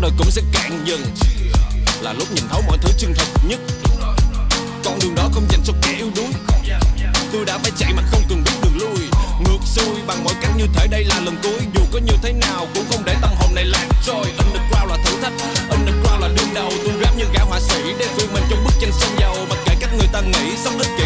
[0.00, 1.00] đời cũng sẽ cạn dần.
[2.00, 3.60] Là lúc nhìn thấu mọi thứ chân thật nhất.
[4.84, 6.26] Con đường đó không dành cho kẻ yếu đuối.
[7.32, 9.08] Tôi đã phải chạy mà không cần biết đường lui.
[9.40, 11.60] Ngược xuôi bằng mọi cách như thể đây là lần cuối.
[11.74, 14.24] Dù có như thế nào cũng không để tâm hồn này lạc trôi.
[14.38, 15.32] Underground là thử thách,
[15.70, 16.72] Underground là đương đầu.
[16.84, 19.46] Tôi rap như gã họa sĩ Để vươn mình trong bức tranh sông dầu.
[19.50, 21.04] Mặc kệ cách người ta nghĩ, Sống ích kỷ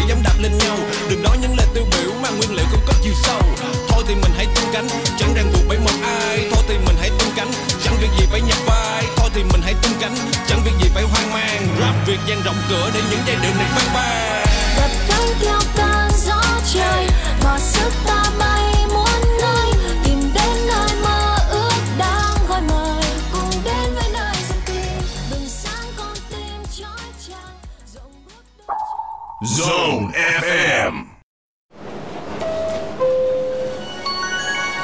[12.35, 14.45] Dang rộng cửa Để những giai điệu này phát ban
[14.77, 16.41] đập cánh theo cơn gió
[16.73, 17.07] trời
[17.43, 19.71] có sức ta bay muôn nơi.
[20.03, 24.87] Tìm đến nơi mơ ước đang gọi mời cùng đến với nơi rừng cây
[25.31, 27.55] bừng sáng con tim chói chang
[29.41, 30.11] Zone
[30.41, 31.03] FM.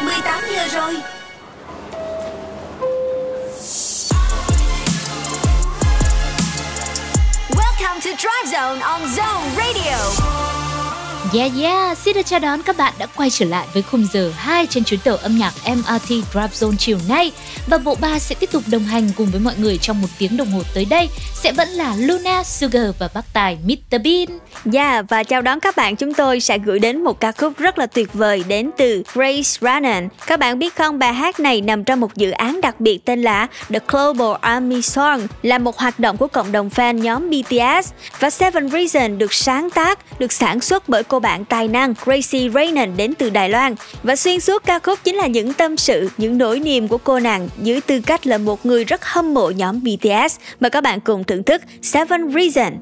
[0.05, 0.95] 18 giờ rồi
[8.21, 10.50] Drive Zone on Zone Radio
[11.33, 14.31] Yeah yeah, xin được chào đón các bạn đã quay trở lại với khung giờ
[14.37, 17.31] 2 trên chuyến tàu âm nhạc MRT Drive Zone chiều nay.
[17.67, 20.37] Và bộ ba sẽ tiếp tục đồng hành cùng với mọi người trong một tiếng
[20.37, 21.09] đồng hồ tới đây.
[21.33, 24.39] Sẽ vẫn là Luna, Sugar và bác tài Mr Bean.
[24.73, 25.95] Yeah, và chào đón các bạn.
[25.95, 29.49] Chúng tôi sẽ gửi đến một ca khúc rất là tuyệt vời đến từ Grace
[29.61, 30.09] Rannan.
[30.27, 33.21] Các bạn biết không, bài hát này nằm trong một dự án đặc biệt tên
[33.21, 37.91] là The Global Army Song, là một hoạt động của cộng đồng fan nhóm BTS
[38.19, 42.49] và Seven Reasons được sáng tác, được sản xuất bởi cô bạn tài năng Gracie
[42.49, 43.75] Raynon đến từ Đài Loan.
[44.03, 47.19] Và xuyên suốt ca khúc chính là những tâm sự, những nỗi niềm của cô
[47.19, 50.35] nàng dưới tư cách là một người rất hâm mộ nhóm BTS.
[50.59, 52.75] Mời các bạn cùng thưởng thức Seven Reasons.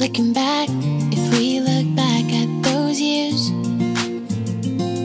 [0.00, 0.70] Looking back,
[1.10, 3.50] if we look back at those years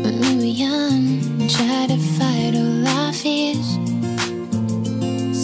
[0.04, 3.78] when we were young tried to fight all our fears.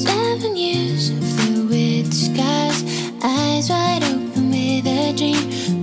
[0.04, 2.84] Seven years filled with scars,
[3.24, 5.79] eyes wide open with a dream.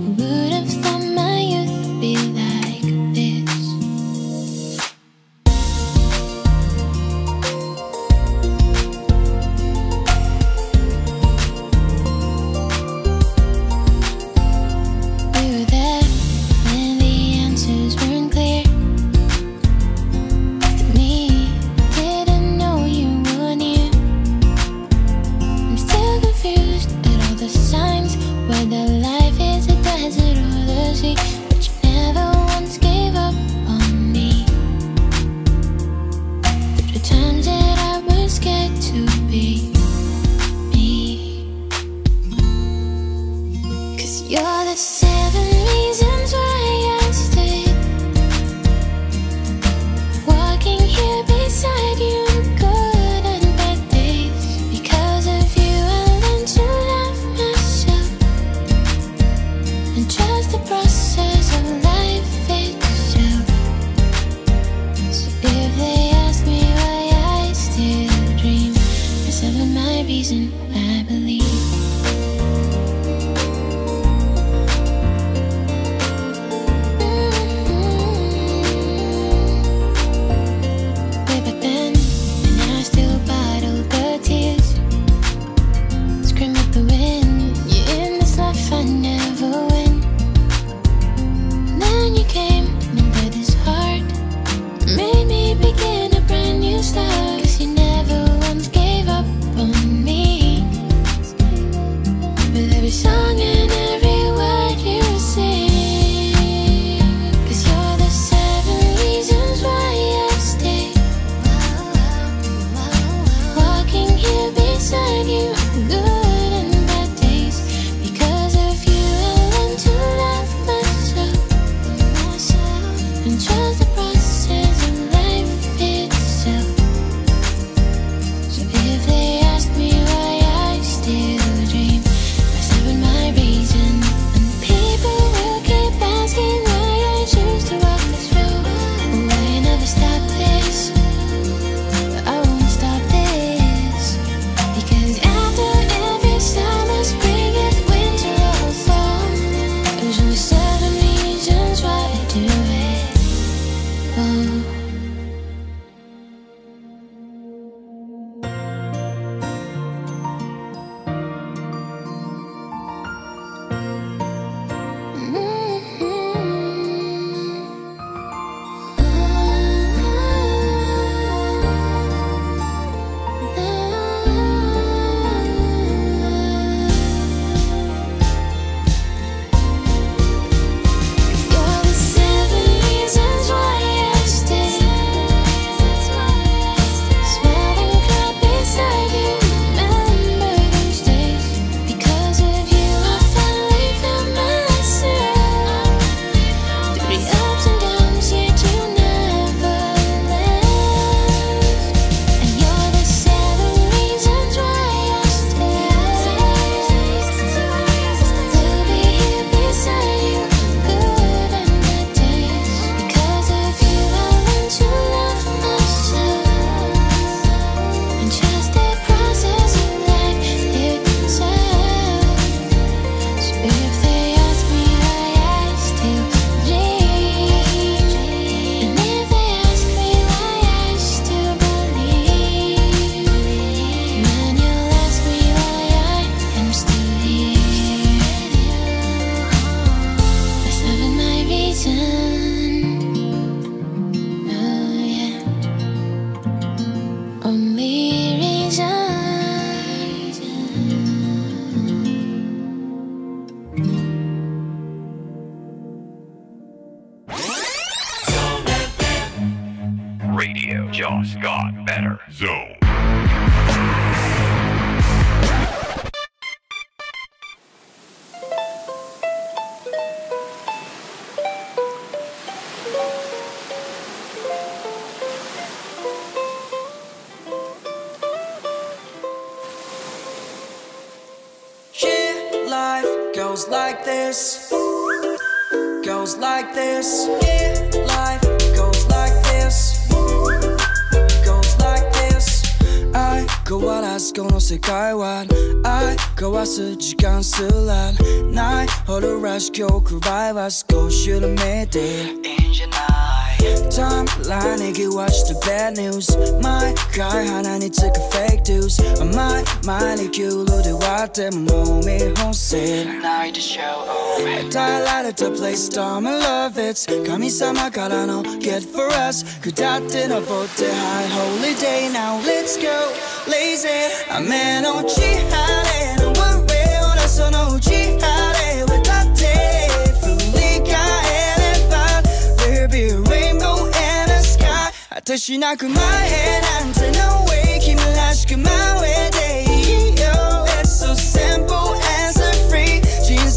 [311.36, 317.06] 이기울어도 왔대 몸이 혼세 나의 the show over Dial the play storm and love it's
[317.26, 323.12] 감히 삼아 갈아놓 get for us 그 닷된 어보때 high holiday Now let's go
[323.46, 324.48] lazy I'm
[324.86, 329.88] on 취하래 No worry 오라서 너 취하래 왜 닷대
[330.22, 334.90] Fully got elephant There'll be a rainbow and a sky
[335.24, 339.35] 대신아 그만해 나한테 no way 힘을 하시고 my way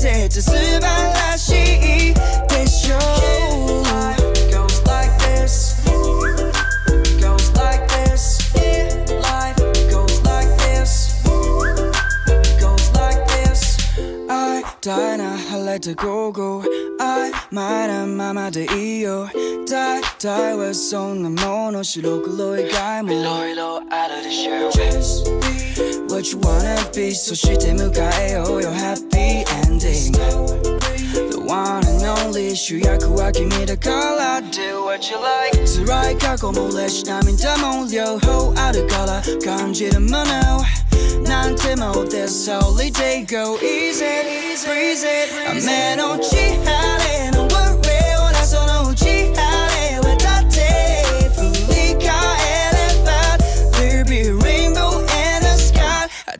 [0.02, 2.14] 在这失败了戏
[2.48, 2.94] 的秀。
[4.50, 5.76] Goes like this.
[13.26, 13.76] This.
[14.30, 16.64] I die now, I let the go go.
[16.98, 19.28] I might have mama de io.
[19.66, 21.82] Die, die, was on the mono?
[21.82, 23.44] She look low, guy, more.
[23.44, 24.70] Below, out of the show
[26.20, 27.12] what you wanna be.
[27.12, 30.12] So shite mukae oh your happy ending.
[30.12, 35.54] The one and only Shuyaku wa kimi da kara Do what you like.
[35.64, 40.62] Tsurai kako mo leshi nami da mo Yo ho aru kara kanjiru mono.
[41.24, 44.04] Nante mo this holy day Go easy,
[44.66, 46.99] breeze it Ame no chihara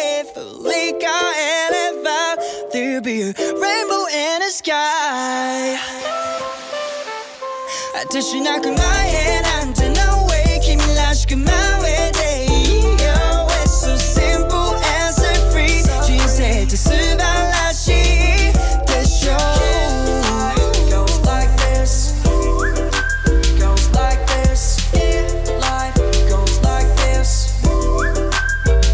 [3.30, 5.78] rainbow in the sky
[8.10, 12.46] 대신아 그만해 나한테 no way 힘을 하시고 my way day
[12.98, 18.52] Yo, It's so simple answer free 진세 뜻을 발라시
[18.88, 19.30] 대쇼
[20.90, 22.12] Goes like this
[23.60, 25.30] Goes like this Yeah,
[25.62, 25.94] life
[26.28, 27.54] goes like this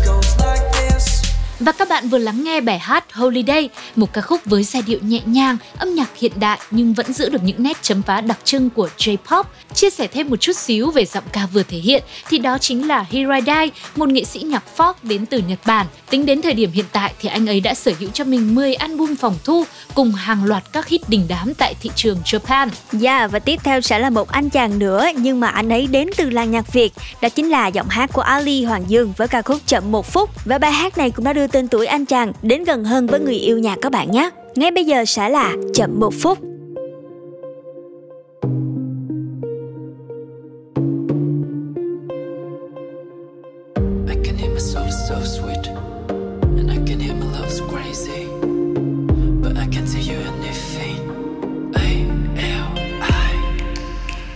[0.04, 1.22] Goes like this
[1.60, 4.99] Và các bạn vừa lắng nghe bài hát Holiday, một ca khúc với giai điệu
[5.01, 8.39] nhẹ nhàng, âm nhạc hiện đại nhưng vẫn giữ được những nét chấm phá đặc
[8.43, 9.43] trưng của J-pop.
[9.73, 12.87] Chia sẻ thêm một chút xíu về giọng ca vừa thể hiện thì đó chính
[12.87, 15.85] là Hiradai, một nghệ sĩ nhạc folk đến từ Nhật Bản.
[16.09, 18.73] Tính đến thời điểm hiện tại thì anh ấy đã sở hữu cho mình 10
[18.73, 19.63] album phòng thu
[19.93, 22.69] cùng hàng loạt các hit đình đám tại thị trường Japan.
[23.01, 26.09] Yeah, và tiếp theo sẽ là một anh chàng nữa nhưng mà anh ấy đến
[26.17, 26.93] từ làng nhạc Việt.
[27.21, 30.29] Đó chính là giọng hát của Ali Hoàng Dương với ca khúc Chậm một phút.
[30.45, 33.19] Và bài hát này cũng đã đưa tên tuổi anh chàng đến gần hơn với
[33.19, 34.29] người yêu nhạc các bạn nhé.
[34.55, 36.37] Ngay bây giờ sẽ là Chậm một phút.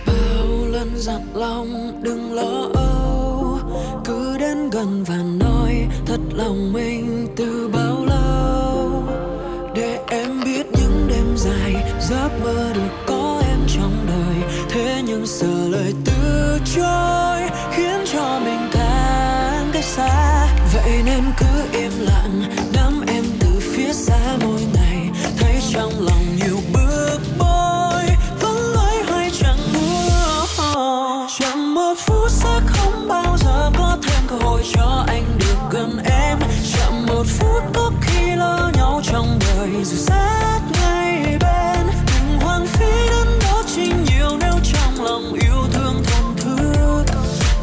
[0.06, 3.58] Bao lần dặn lòng đừng lo âu,
[4.04, 8.01] cứ đến gần và nói thật lòng mình từ bao
[11.44, 17.40] dài giấc mơ được có em trong đời, thế nhưng giờ lời từ chối
[17.72, 20.46] khiến cho mình càng cách xa.
[20.74, 22.42] Vậy nên cứ im lặng
[22.74, 25.10] nắm em từ phía xa mỗi ngày.
[25.38, 28.04] Thấy trong lòng nhiều bước bối
[28.40, 34.36] vẫn loay hoay chẳng mưa, chẳng một phút sẽ không bao giờ có thêm cơ
[34.36, 36.38] hội cho anh được gần em.
[36.72, 40.58] Chẳng một phút có khi lỡ nhau trong đời dù xa.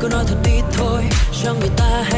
[0.10, 1.04] Nói thật đi thôi.
[1.44, 2.09] Cho người ta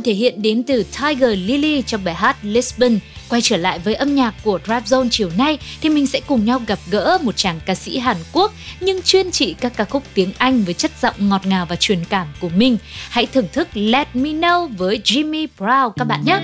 [0.00, 2.98] phần thể hiện đến từ Tiger Lily trong bài hát Lisbon.
[3.28, 6.44] Quay trở lại với âm nhạc của Trap Zone chiều nay thì mình sẽ cùng
[6.44, 10.02] nhau gặp gỡ một chàng ca sĩ Hàn Quốc nhưng chuyên trị các ca khúc
[10.14, 12.78] tiếng Anh với chất giọng ngọt ngào và truyền cảm của mình.
[13.10, 16.40] Hãy thưởng thức Let Me Know với Jimmy Brown các bạn nhé.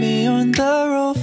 [0.00, 1.16] Me on the roof.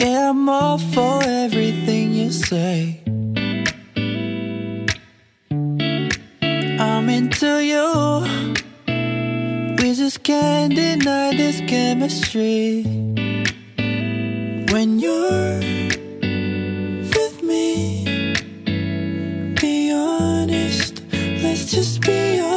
[0.00, 2.94] Yeah, I'm all for everything you say.
[6.78, 8.63] I'm into you.
[9.96, 12.82] Just can't deny this chemistry.
[14.72, 15.60] When you're
[17.14, 18.34] with me
[19.60, 21.00] Be honest,
[21.42, 22.53] let's just be honest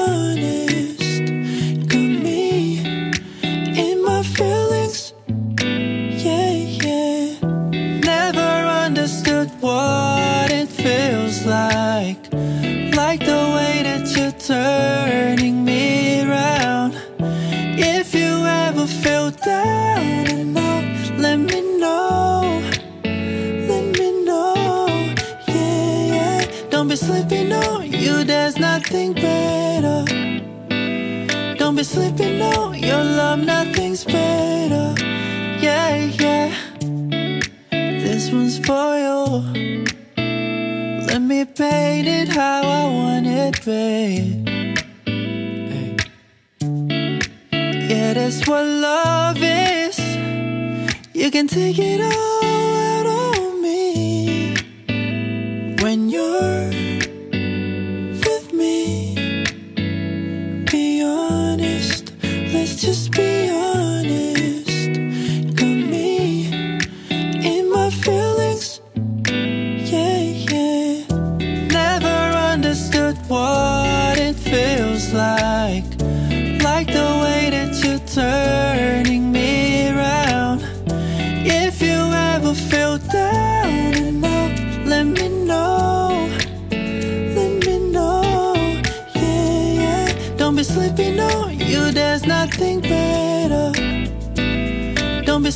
[28.89, 30.05] nothing better.
[31.57, 34.95] Don't be sleeping on your love, nothing's better.
[35.59, 36.55] Yeah, yeah.
[37.69, 39.43] This one's for you.
[41.05, 44.47] Let me paint it how I want it, babe.
[47.89, 49.99] Yeah, that's what love is.
[51.13, 54.55] You can take it all out on me
[55.81, 56.76] when you're.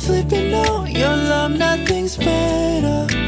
[0.02, 3.21] sleeping on your love, nothing's better.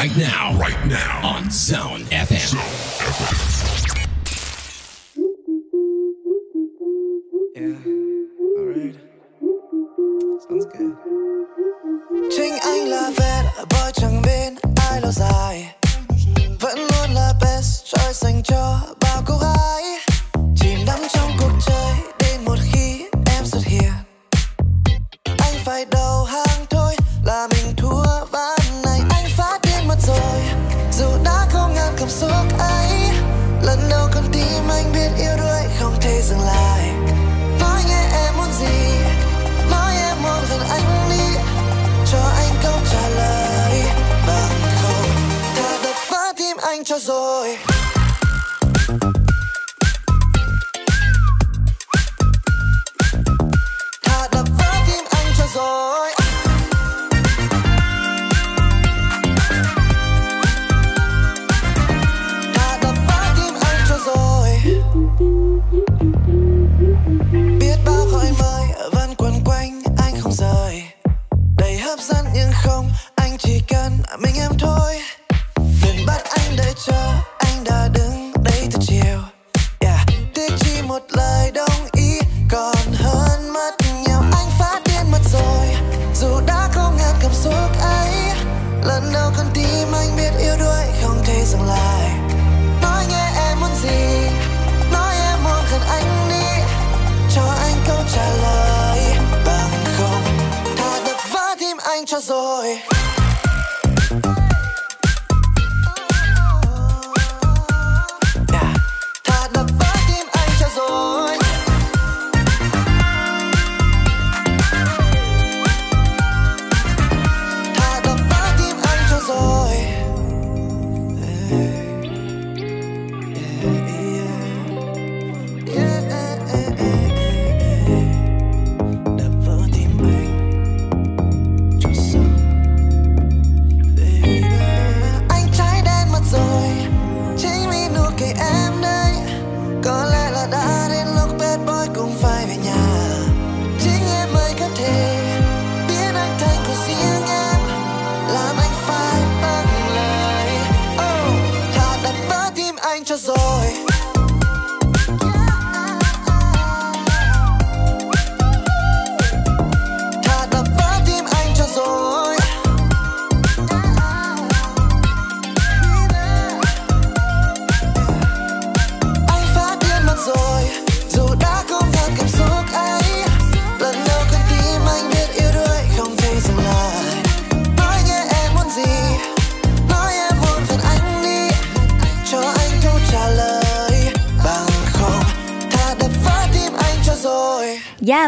[0.00, 1.20] right now, right now.
[1.22, 2.06] On Zone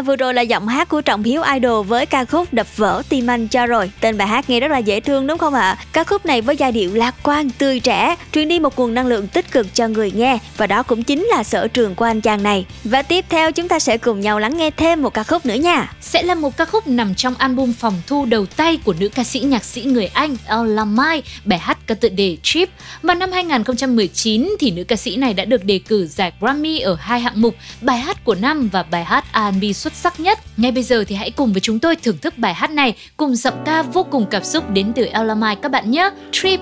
[0.03, 3.29] vừa rồi là giọng hát của Trọng Hiếu Idol với ca khúc Đập vỡ tim
[3.29, 3.91] anh cho rồi.
[3.99, 5.77] Tên bài hát nghe rất là dễ thương đúng không ạ?
[5.93, 9.07] Ca khúc này với giai điệu lạc quan, tươi trẻ, truyền đi một nguồn năng
[9.07, 12.21] lượng tích cực cho người nghe và đó cũng chính là sở trường của anh
[12.21, 12.65] chàng này.
[12.83, 15.53] Và tiếp theo chúng ta sẽ cùng nhau lắng nghe thêm một ca khúc nữa
[15.53, 15.93] nha.
[16.01, 19.23] sẽ là một ca khúc nằm trong album phòng thu đầu tay của nữ ca
[19.23, 22.69] sĩ nhạc sĩ người Anh Ella Mai, bài hát có tựa đề Trip.
[23.01, 26.97] Vào năm 2019 thì nữ ca sĩ này đã được đề cử giải Grammy ở
[26.99, 30.39] hai hạng mục, bài hát của năm và bài hát R&B xuất xuất sắc nhất.
[30.57, 33.35] Ngay bây giờ thì hãy cùng với chúng tôi thưởng thức bài hát này cùng
[33.35, 36.09] giọng ca vô cùng cảm xúc đến từ Elamai các bạn nhé.
[36.31, 36.59] Trip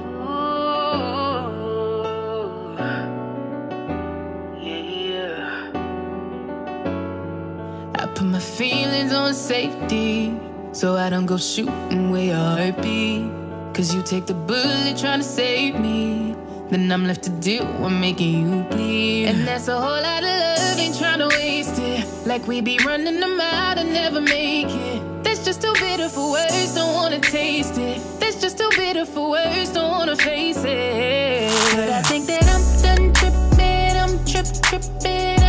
[8.16, 10.32] put my feelings on safety,
[10.74, 13.26] so I don't go shooting where your heart be.
[13.74, 16.36] Cause you take the bullet trying to save me.
[16.72, 19.26] Then I'm left to deal with making you bleed.
[19.26, 22.07] And that's a whole lot of love, ain't trying to waste it.
[22.26, 25.02] Like we be running them out and never make it.
[25.22, 28.02] That's just too bitter for words, don't wanna taste it.
[28.22, 31.52] That's just too bitter for words, don't wanna face it.
[31.76, 35.41] But I think that I'm done tripping, I'm trip tripping.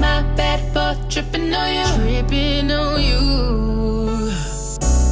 [0.00, 1.86] My bad, my bad for tripping on you.
[1.96, 3.20] Tripping on you.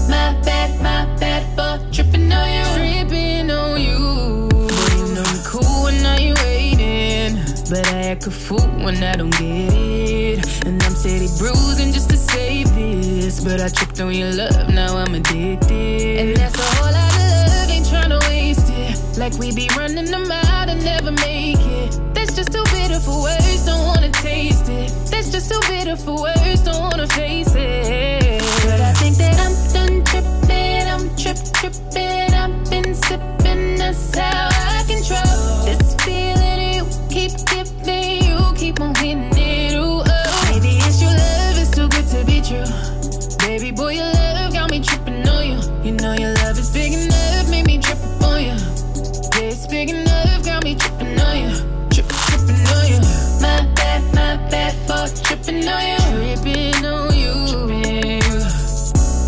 [0.09, 2.65] My bad, my bad for tripping on you.
[2.75, 4.49] Tripping on you.
[4.97, 7.37] You know cool when I ain't waiting.
[7.69, 10.67] But I act a fool when I don't get it.
[10.67, 13.43] And I'm steady bruising just to save this.
[13.43, 16.21] But I tripped on your love, now I'm addicted.
[16.21, 19.19] And that's a whole lot of love, ain't tryna waste it.
[19.19, 21.99] Like we be running them out and never make it.
[22.15, 23.96] That's just too bitter for words, don't
[25.29, 25.33] it.
[25.33, 28.43] That's just too bitter for words, don't wanna face it.
[28.65, 32.35] But I think that I'm done tripping, I'm trip tripping.
[32.35, 38.25] I've been sipping, that's how I control this feeling you keep giving.
[38.25, 39.36] You keep on hitting
[54.01, 55.97] bad, my bad for tripping on you.
[56.37, 57.35] Tripping on you.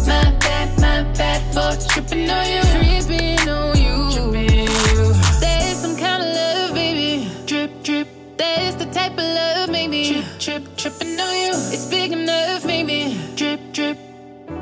[0.07, 2.63] My bad, my bad for tripping on you.
[2.63, 5.13] Tripping on you.
[5.41, 7.31] There's some kind of love, baby.
[7.47, 8.09] Drip, drip.
[8.37, 10.05] That's the type of love, maybe.
[10.13, 11.53] Trip, trip, tripping on you.
[11.73, 13.19] It's big enough, maybe.
[13.37, 13.99] Drip, drip.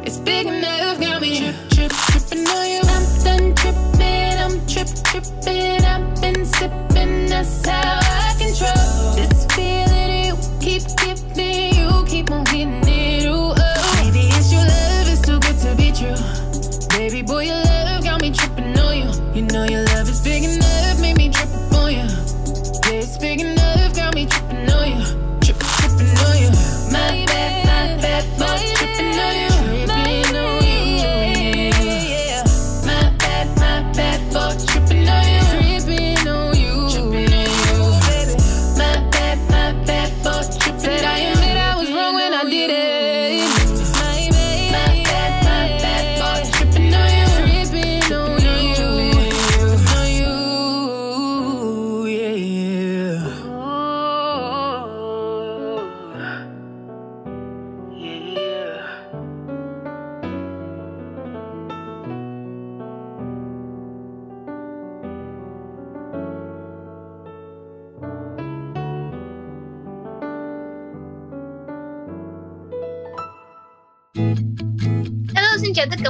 [0.02, 1.38] It's big enough, got me.
[1.38, 2.80] Trip, trip, tripping on you.
[2.84, 5.84] I'm done tripping, I'm trip, tripping.
[5.84, 9.35] I've been sipping, that's how I control this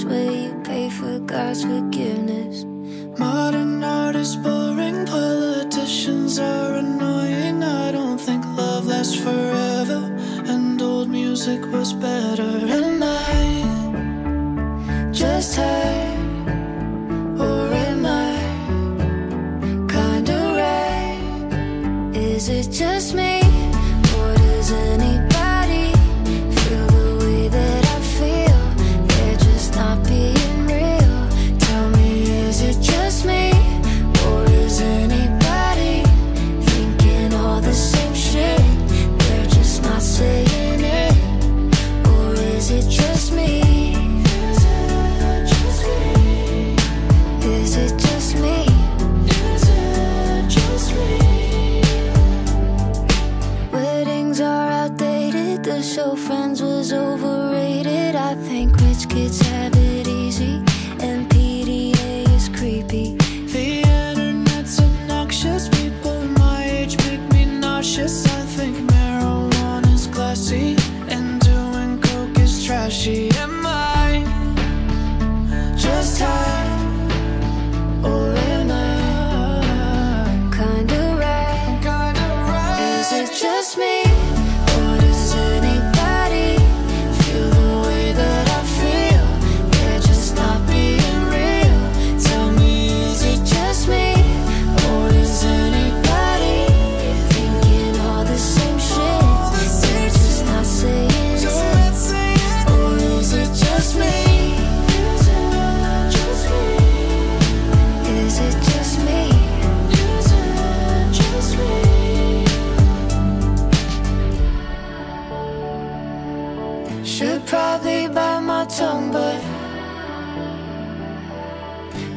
[0.00, 2.64] Business where you pay for God's forgiveness.
[3.18, 7.62] Modern art is boring, politicians are annoying.
[7.62, 10.16] I don't think love lasts forever,
[10.46, 12.42] and old music was better.
[12.42, 15.99] And I just hurt,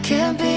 [0.03, 0.52] can't be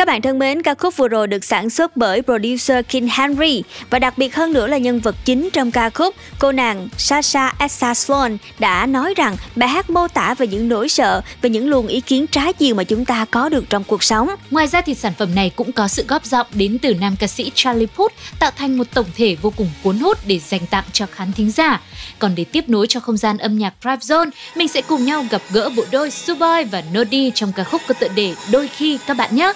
[0.00, 3.62] Các bạn thân mến, ca khúc vừa rồi được sản xuất bởi producer King Henry
[3.90, 7.54] và đặc biệt hơn nữa là nhân vật chính trong ca khúc, cô nàng Sasha
[7.58, 11.70] Essa Sloan đã nói rằng bài hát mô tả về những nỗi sợ và những
[11.70, 14.28] luồng ý kiến trái chiều mà chúng ta có được trong cuộc sống.
[14.50, 17.26] Ngoài ra thì sản phẩm này cũng có sự góp giọng đến từ nam ca
[17.26, 20.84] sĩ Charlie Puth tạo thành một tổng thể vô cùng cuốn hút để dành tặng
[20.92, 21.80] cho khán thính giả.
[22.18, 25.24] Còn để tiếp nối cho không gian âm nhạc Drive Zone, mình sẽ cùng nhau
[25.30, 28.98] gặp gỡ bộ đôi Suboy và Nodi trong ca khúc có tựa đề Đôi khi
[29.06, 29.52] các bạn nhé.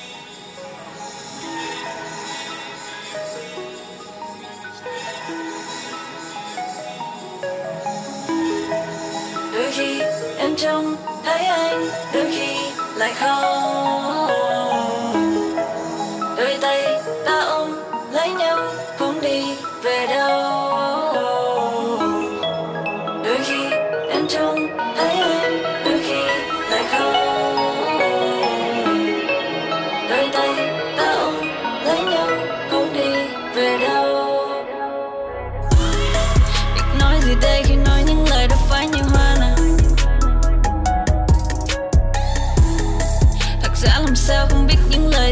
[10.54, 12.56] Em trông thấy anh, đôi khi
[12.96, 14.28] lại không.
[16.36, 16.84] Đôi tay
[17.26, 17.70] ta ôm
[18.12, 18.58] lấy nhau,
[18.98, 19.44] không đi
[19.82, 20.43] về đâu.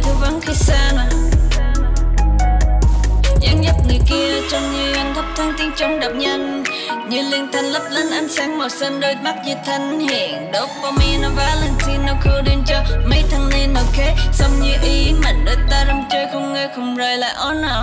[0.02, 1.06] Thư vắng khi xa mà.
[3.40, 6.62] Dáng dấp người kia trông như anh thấp thoáng tiếng trống đập nhanh.
[7.08, 10.52] Như liên thanh lấp lánh ánh sáng màu xanh đôi mắt như thanh hiện.
[10.54, 16.02] Dopamine valentino codeine cho mấy thằng nên ok xong như ý mình đôi ta đâm
[16.10, 17.82] chơi không ngơi không rời lại oh nào.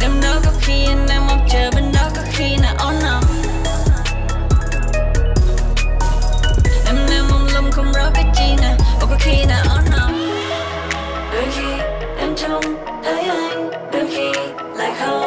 [0.00, 3.20] Đêm đó có khi anh đang mong chờ, bên đó có khi là oh nào.
[9.10, 9.84] Có khi là on
[11.32, 11.82] đôi khi
[12.18, 12.64] em trông
[13.04, 14.32] thấy anh đôi khi
[14.76, 15.25] lại không.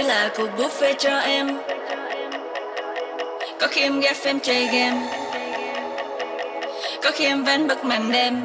[0.00, 1.48] Chỉ là cuộc buffet cho em.
[3.60, 4.96] Có khi em ghép em chơi game.
[7.02, 8.40] Có khi em vén bức màn đêm.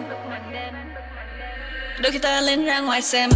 [2.01, 3.29] Đôi khi ta lên ra ngoài xem.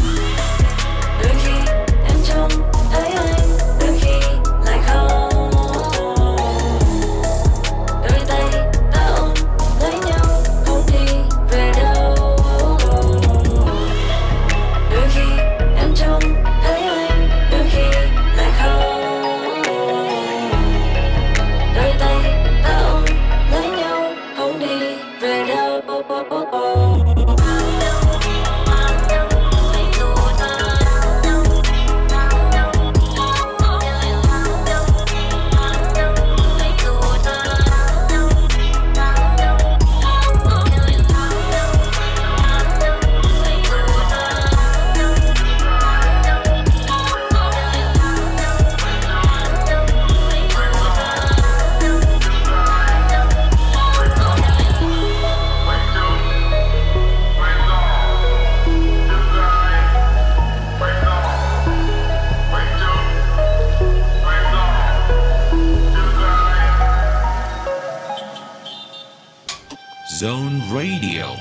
[70.19, 71.33] Zone Radio.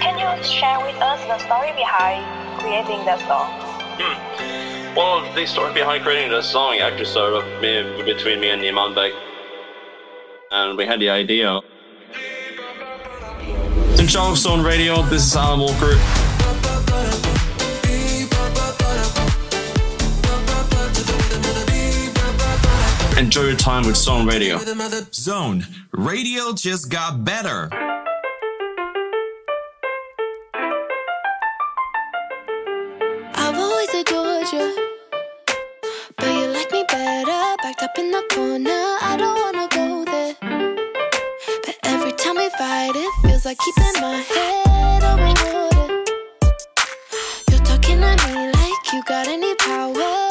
[0.00, 2.24] Can you share with us the story behind
[2.58, 3.50] creating that song?
[4.00, 4.96] Hmm.
[4.96, 8.94] Well, the story behind creating the song actually started up me- between me and Iman
[8.94, 9.12] Beck.
[10.50, 11.60] And we had the idea.
[13.98, 16.21] In Charles Stone Radio, this is Alan Walker.
[23.22, 24.58] Enjoy your time with Stone Radio.
[25.12, 27.68] Zone Radio just got better.
[33.32, 34.74] I've always adored you,
[36.18, 37.56] but you like me better.
[37.62, 40.34] Backed up in the corner, I don't wanna go there.
[41.64, 46.02] But every time we fight, it feels like keeping my head over water.
[47.52, 50.21] You're talking at me like you got any power.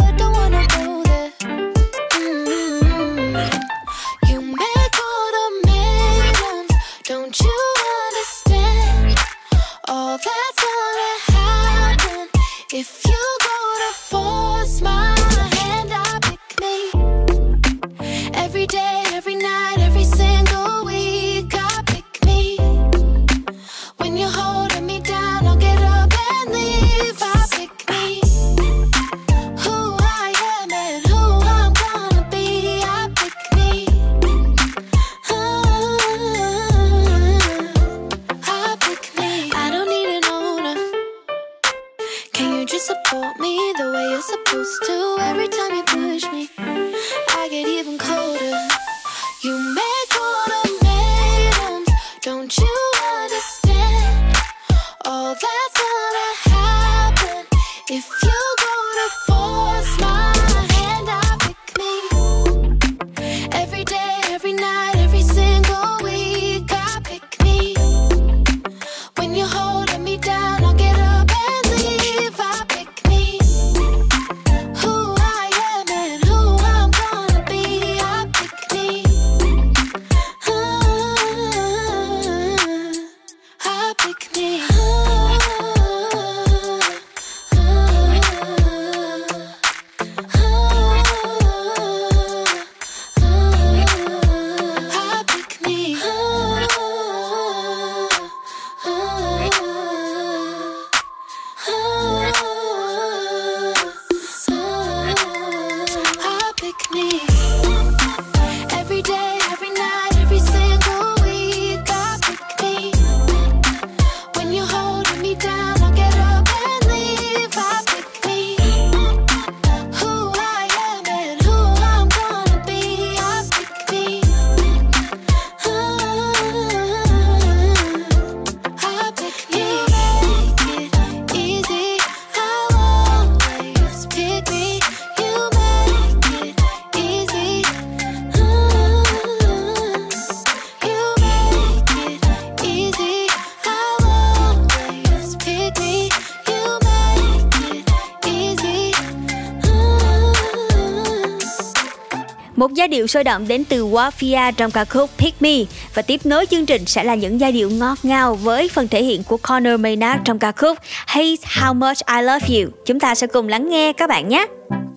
[153.12, 155.56] Sôi động đến từ Wafia trong ca khúc Pick Me
[155.94, 159.04] và tiếp nối chương trình sẽ là những giai điệu ngọt ngào với phần thể
[159.04, 160.78] hiện của Connor Maynard trong ca khúc
[161.08, 162.70] Hate How Much I Love You.
[162.86, 164.46] Chúng ta sẽ cùng lắng nghe các bạn nhé.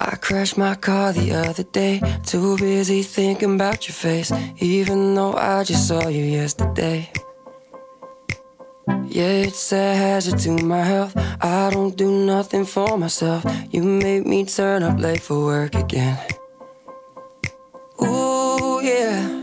[0.00, 2.00] I crashed my car the other day,
[2.32, 7.04] too busy thinking about your face, even though I just saw you yesterday.
[9.10, 11.16] Yeah, it's a hazard to my health.
[11.40, 13.44] I don't do nothing for myself.
[13.72, 16.16] You made me turn up late for work again.
[18.02, 19.42] Ooh, yeah.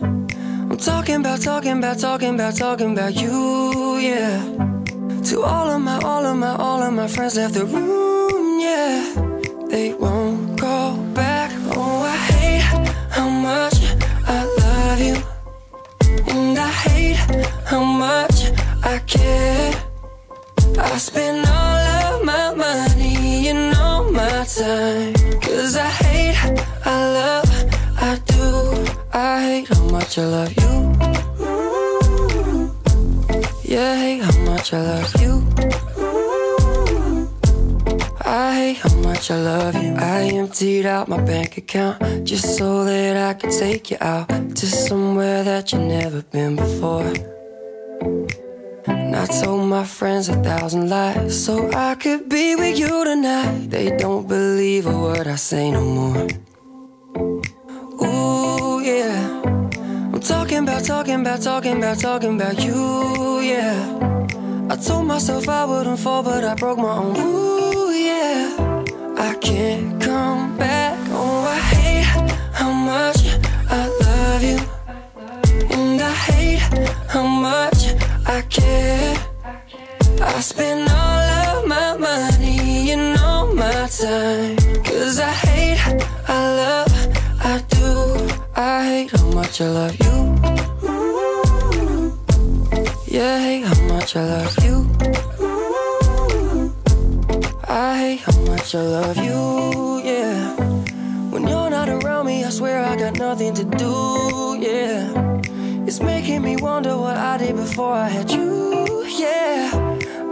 [0.69, 4.44] I'm talking about, talking about, talking about, talking about you, yeah.
[5.30, 9.14] To all of my, all of my, all of my friends left the room, yeah.
[9.69, 11.52] They won't go back.
[11.76, 12.61] Oh, I hate
[13.10, 13.76] how much
[14.28, 15.18] I love you.
[16.34, 17.15] And I hate
[17.65, 18.52] how much
[18.84, 19.73] I care.
[20.78, 25.20] I spend all of my money and all my time.
[29.41, 30.73] Hate how much I love you.
[33.63, 35.34] Yeah, I hate how much I love you.
[38.26, 39.93] Ah, I hate how much I love you.
[39.95, 44.65] I emptied out my bank account just so that I could take you out to
[44.65, 47.13] somewhere that you've never been before.
[48.88, 53.69] And I told my friends a thousand lies so I could be with you tonight.
[53.69, 56.27] They don't believe a word I say no more.
[58.03, 59.41] Ooh, yeah.
[60.14, 63.78] I'm talking about, talking about, talking about, talking about you, yeah.
[64.69, 67.15] I told myself I wouldn't fall, but I broke my own.
[67.18, 68.84] Ooh, yeah.
[69.18, 70.98] I can't come back.
[71.11, 73.22] Oh, I hate how much
[73.69, 74.60] I love you.
[75.76, 76.60] And I hate
[77.07, 77.94] how much
[78.26, 79.15] I care.
[80.22, 84.56] I spend all of my money and all my time.
[84.84, 85.80] Cause I hate,
[86.28, 86.90] I love,
[89.52, 90.18] much I love you.
[93.06, 94.90] Yeah, hate how much I love you.
[97.68, 100.56] Ah, I hate how much I love you, yeah.
[101.32, 105.11] When you're not around me, I swear I got nothing to do, yeah.
[105.86, 109.69] It's making me wonder what I did before I had you, yeah.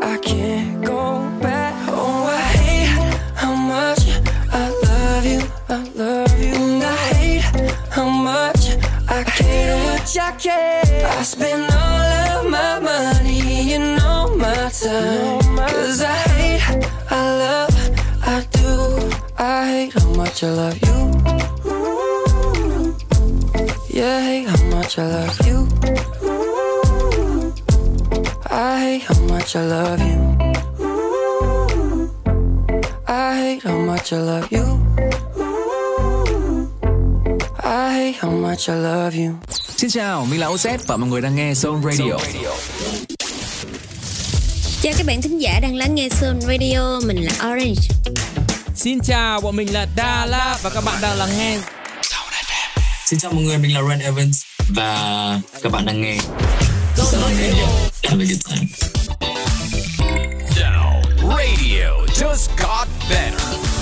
[0.02, 1.74] I can't go back.
[1.90, 2.88] Oh, I hate
[3.36, 4.00] how much
[4.54, 6.54] I love you, I love you.
[6.54, 7.42] And I hate
[7.90, 8.89] how much
[9.28, 9.50] I.
[10.10, 15.58] Much I spend all of my money and all my time.
[15.58, 16.62] Cause I hate,
[17.12, 17.76] I love,
[18.24, 19.12] I do.
[19.38, 20.98] I hate how much I love you.
[23.90, 25.68] Yeah, I hate how much I love you.
[28.50, 30.20] I hate how much I love you.
[33.08, 35.29] I hate how much I love you.
[37.70, 39.34] I hate how much I love you.
[39.78, 42.14] Xin chào, mình là OZ và mọi người đang nghe Zone Radio.
[44.82, 47.82] Chào các bạn thính giả đang lắng nghe Sun Radio, mình là Orange.
[48.76, 51.60] Xin chào, bọn mình là Đà La và các bạn đang lắng nghe
[53.06, 56.18] Xin chào mọi người, mình là Ren Evans và các bạn đang nghe
[56.98, 57.68] Zone Radio.
[58.04, 58.68] Have a good time.
[60.56, 63.79] Now, radio just got better.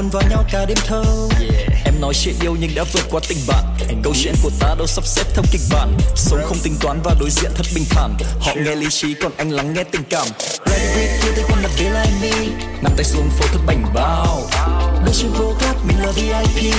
[0.00, 1.28] Cuốn vào nhau cả đêm thâu
[1.84, 3.64] Em nói chuyện yêu nhưng đã vượt qua tình bạn.
[4.02, 5.98] Câu chuyện của ta đâu sắp xếp theo kịch bản.
[6.16, 8.16] Sống không tính toán và đối diện thật bình thản.
[8.40, 10.26] Họ nghe lý trí còn anh lắng nghe tình cảm.
[10.66, 12.52] Ready with you they wanna be like me
[12.82, 14.42] Nắm tay xuống phố thật bảnh bao.
[15.04, 16.74] Đôi chân vô gác mình là VIP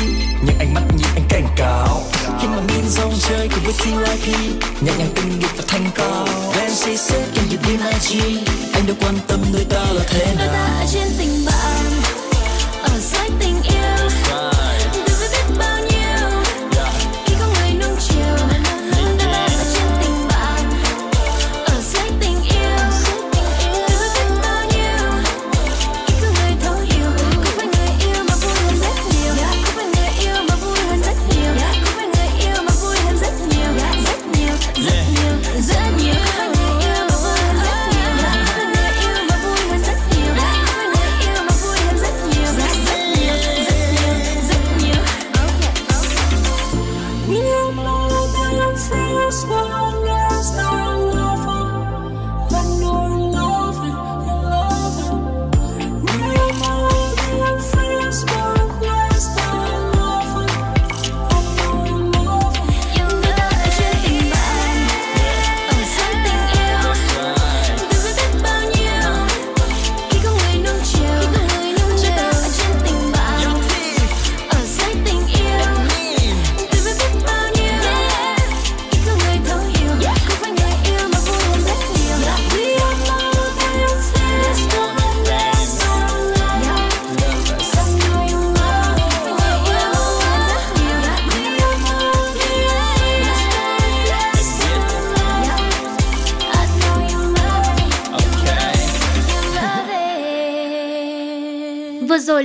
[0.46, 2.04] Nhưng ánh mắt nhìn anh cảnh cáo.
[2.42, 4.36] Khi mà min zone chơi cùng với TYP
[4.82, 6.28] Nhẹ nhàng tinh nghịch và thanh cao.
[6.54, 8.38] Then she said can you be my G?
[8.74, 11.71] Anh đâu quan tâm nơi ta là thế Nơi ta nào ở trên tình bạn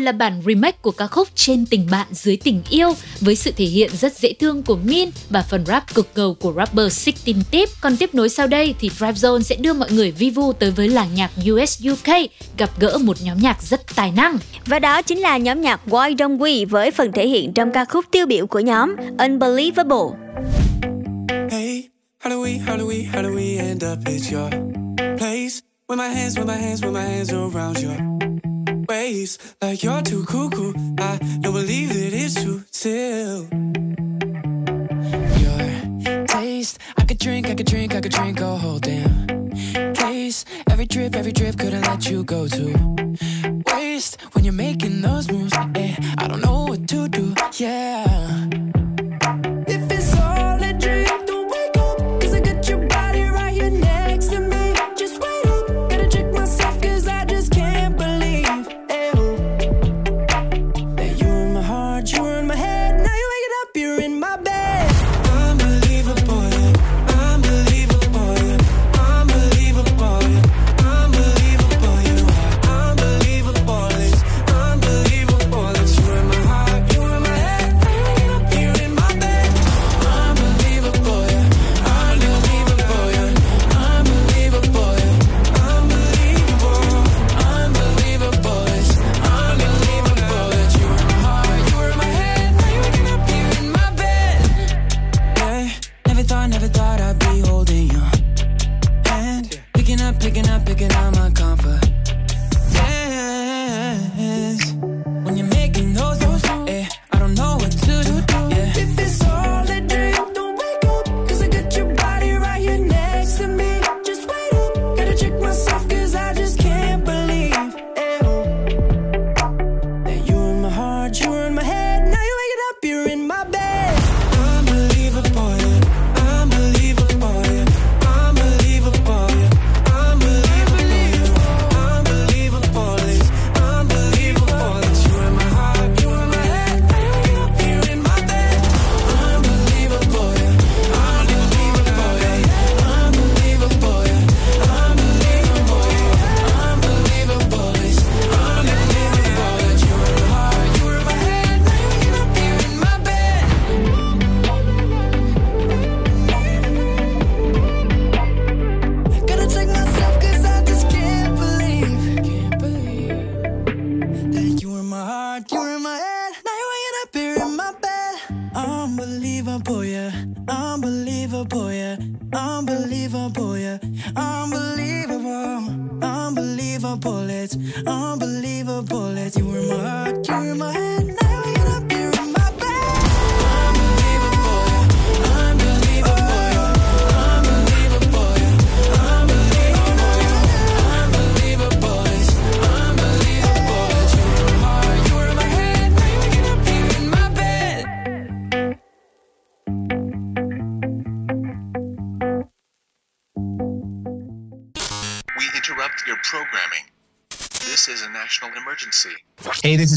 [0.06, 3.64] là bản remake của ca khúc Trên tình bạn dưới tình yêu với sự thể
[3.64, 7.68] hiện rất dễ thương của Min và phần rap cực ngầu của rapper 16 Tip.
[7.80, 10.70] Còn tiếp nối sau đây thì Drive Zone sẽ đưa mọi người vi vu tới
[10.70, 12.14] với làng nhạc US UK
[12.58, 14.38] gặp gỡ một nhóm nhạc rất tài năng.
[14.66, 17.84] Và đó chính là nhóm nhạc Why Don't We với phần thể hiện trong ca
[17.84, 20.18] khúc tiêu biểu của nhóm Unbelievable.
[21.50, 21.88] Hey,
[22.22, 24.50] how do we, how do we, how do we end up at your
[25.18, 25.60] place?
[25.88, 28.15] With my hands, with my hands, with my hands around your
[28.88, 29.56] waist.
[29.60, 30.72] Like you're too cool.
[30.98, 33.48] I don't believe that it's true still.
[35.42, 39.26] Your taste, I could drink, I could drink, I could drink a whole damn
[39.94, 40.44] case.
[40.70, 42.66] Every drip, every drip couldn't let you go to
[43.72, 45.52] waste when you're making those moves.
[45.54, 47.34] I don't know what to do.
[47.58, 48.65] Yeah.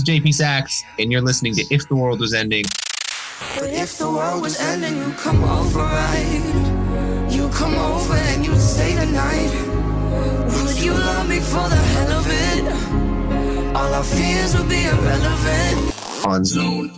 [0.10, 2.64] JP Sachs, and you're listening to If the World Was Ending.
[3.54, 7.28] But if the world was ending, you come over, right?
[7.30, 9.54] You come over and you stay the night.
[10.64, 13.76] Would you love me for the hell of it?
[13.76, 16.26] All our fears would be irrelevant.
[16.26, 16.92] On zone.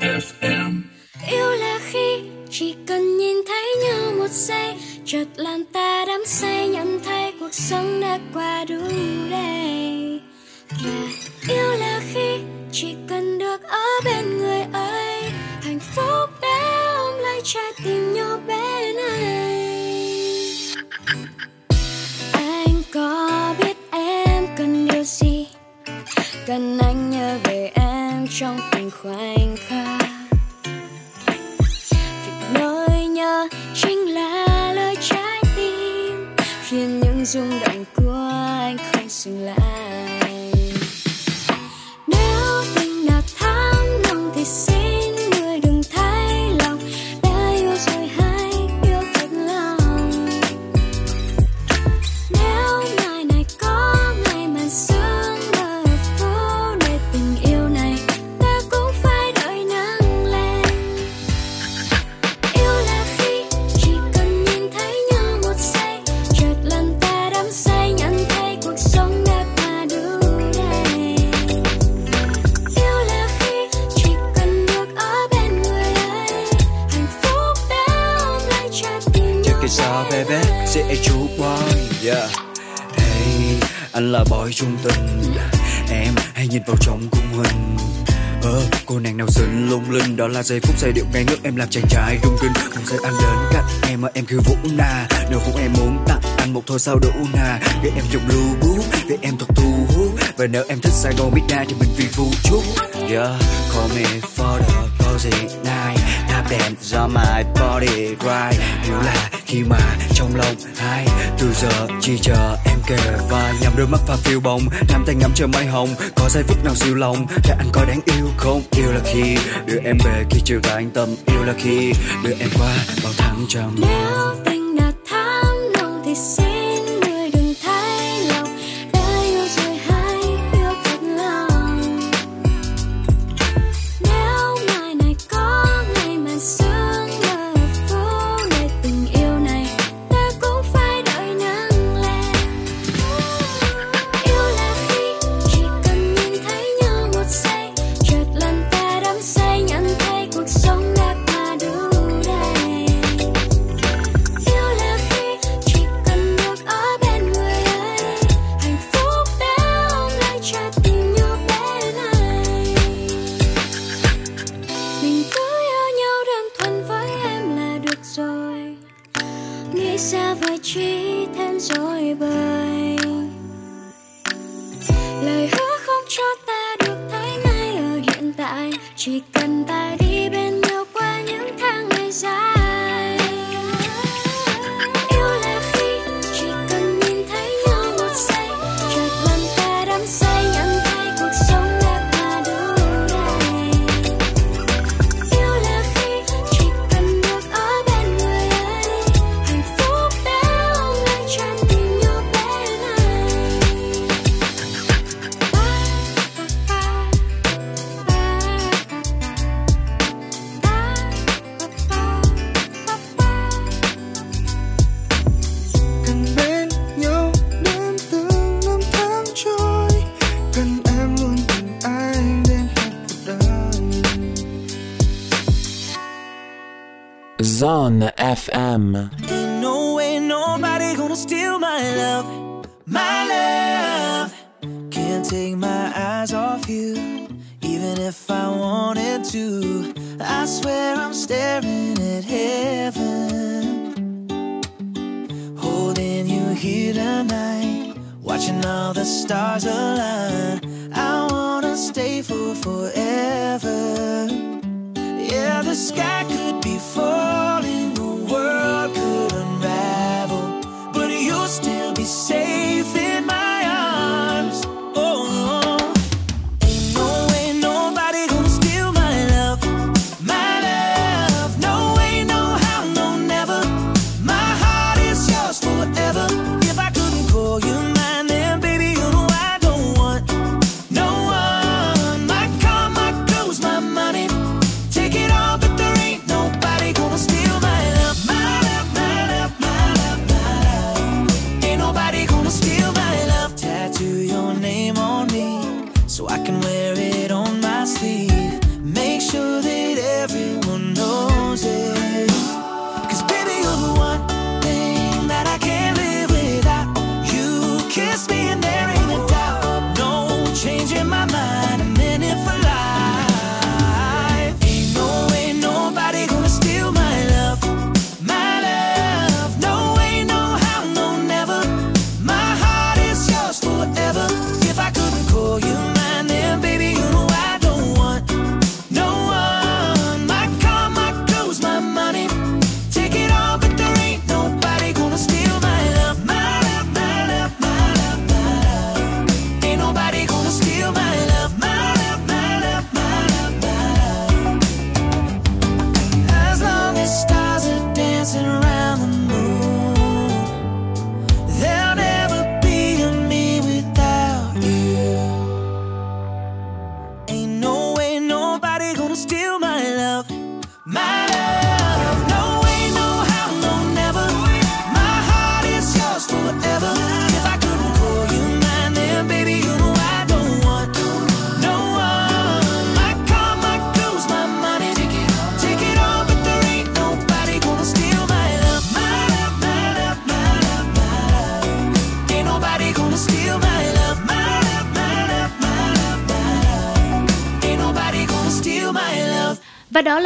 [90.43, 93.13] giây phút giây điệu ngay ngước em làm chàng trai rung rinh cùng giây ăn
[93.21, 95.07] đến cạnh em mà em cứ vũ na.
[95.29, 97.59] Nếu không em muốn tặng, ăn một thôi sao đủ na.
[97.83, 101.13] Để em dùng lưu bút để em thật thu hút và nếu em thích Sài
[101.17, 102.63] Gòn biết Midnight thì mình vì vũ chút
[103.09, 103.41] yeah,
[103.73, 104.03] call me
[104.35, 105.99] for the cozy night.
[106.29, 108.61] Tap dance do my body, right.
[108.83, 111.05] Hiểu là khi mà trong lòng hai
[111.41, 112.97] từ giờ chỉ chờ, em kề
[113.29, 114.61] và nhắm đôi mắt pha phiêu bồng
[114.91, 117.25] nắm tay ngắm chờ mây hồng, có giây phút nào siêu lòng.
[117.43, 118.61] Để anh coi đáng yêu không?
[118.71, 121.09] Yêu là khi đưa em về khi chưa và anh tâm.
[121.25, 121.93] Yêu là khi
[122.23, 124.40] đưa em qua bao tháng trầm nếu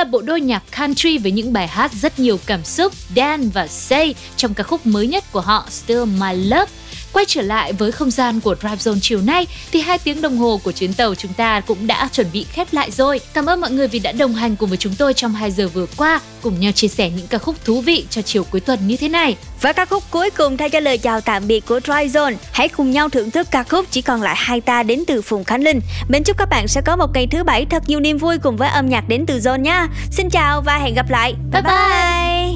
[0.06, 4.16] bộ đôi nhạc country với những bài hát rất nhiều cảm xúc, Dan và Say
[4.36, 6.72] trong ca khúc mới nhất của họ Still My Love.
[7.16, 10.38] Quay trở lại với không gian của Drive Zone chiều nay thì hai tiếng đồng
[10.38, 13.20] hồ của chuyến tàu chúng ta cũng đã chuẩn bị khép lại rồi.
[13.34, 15.68] Cảm ơn mọi người vì đã đồng hành cùng với chúng tôi trong 2 giờ
[15.68, 18.88] vừa qua, cùng nhau chia sẻ những ca khúc thú vị cho chiều cuối tuần
[18.88, 19.36] như thế này.
[19.62, 22.70] Và ca khúc cuối cùng thay cho lời chào tạm biệt của Dry Zone, hãy
[22.70, 25.64] cùng nhau thưởng thức ca khúc chỉ còn lại hai ta đến từ Phùng Khánh
[25.64, 25.82] Linh.
[26.10, 28.58] Mến chúc các bạn sẽ có một ngày thứ bảy thật nhiều niềm vui cùng
[28.58, 29.88] với âm nhạc đến từ Zone nha.
[30.12, 31.34] Xin chào và hẹn gặp lại.
[31.52, 31.74] Bye bye.
[31.74, 32.55] bye.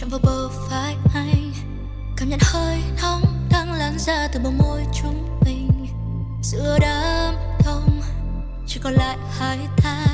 [0.00, 1.52] Chạm vào bờ vai anh
[2.16, 5.86] cảm nhận hơi nóng đang lan ra từ bờ môi chúng mình.
[6.42, 8.02] Giữa đám đông,
[8.66, 10.06] chỉ còn lại hai ta.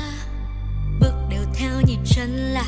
[0.99, 2.65] Bước đều theo nhịp chân là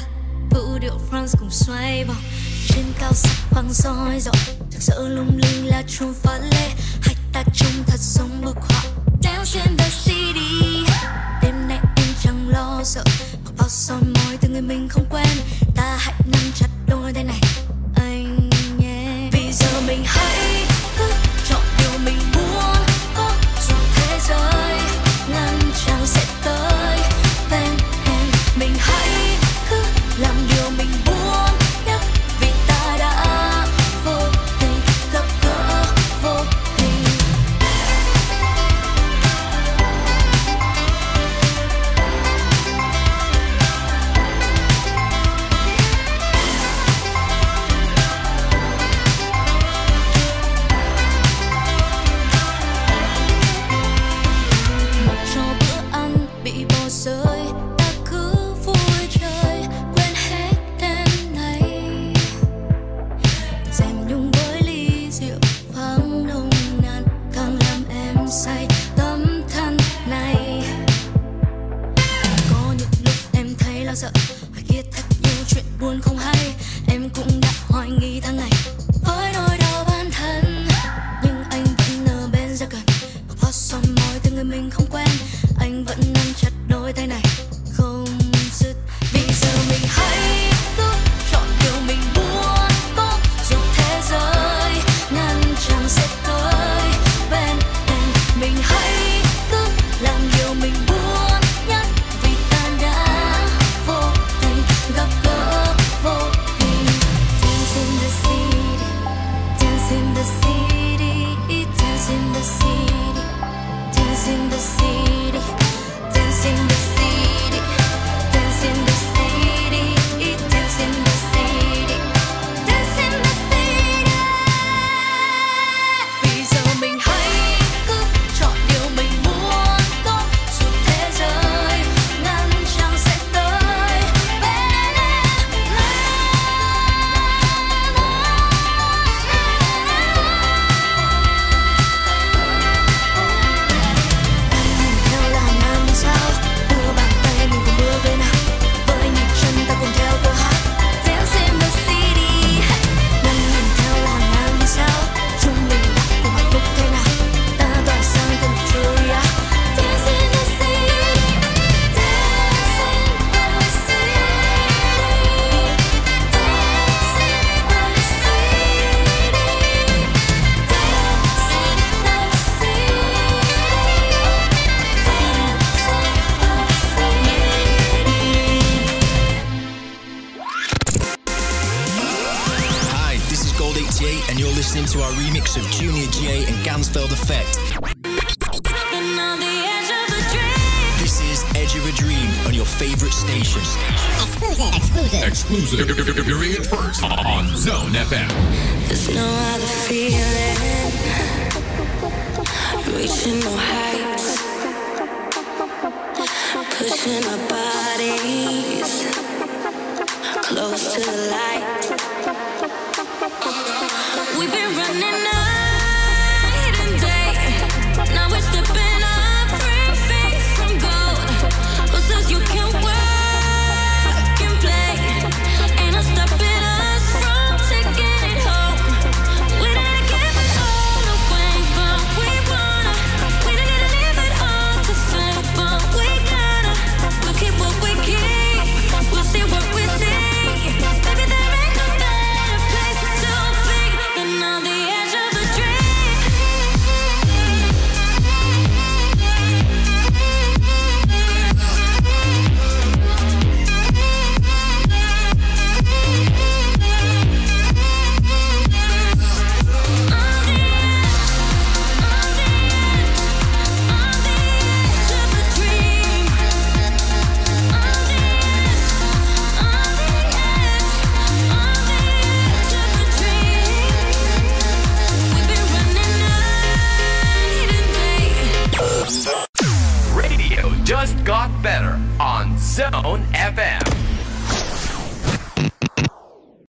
[0.51, 2.21] vũ điệu France cùng xoay vòng.
[2.67, 6.69] Trên cao sắc vang roi rọi thực sự lung linh là chuông pha lê.
[7.01, 8.83] Hai ta trông thật giống bức họa.
[9.23, 10.85] Dance in the city
[11.41, 13.03] đêm nay anh chẳng lo sợ,
[13.45, 15.27] mặc bao soi môi từ người mình không quen
[15.75, 17.64] ta hãy nắm chặt đôi tay này.